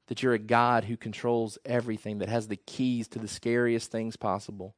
[0.07, 4.15] That you're a God who controls everything, that has the keys to the scariest things
[4.15, 4.75] possible,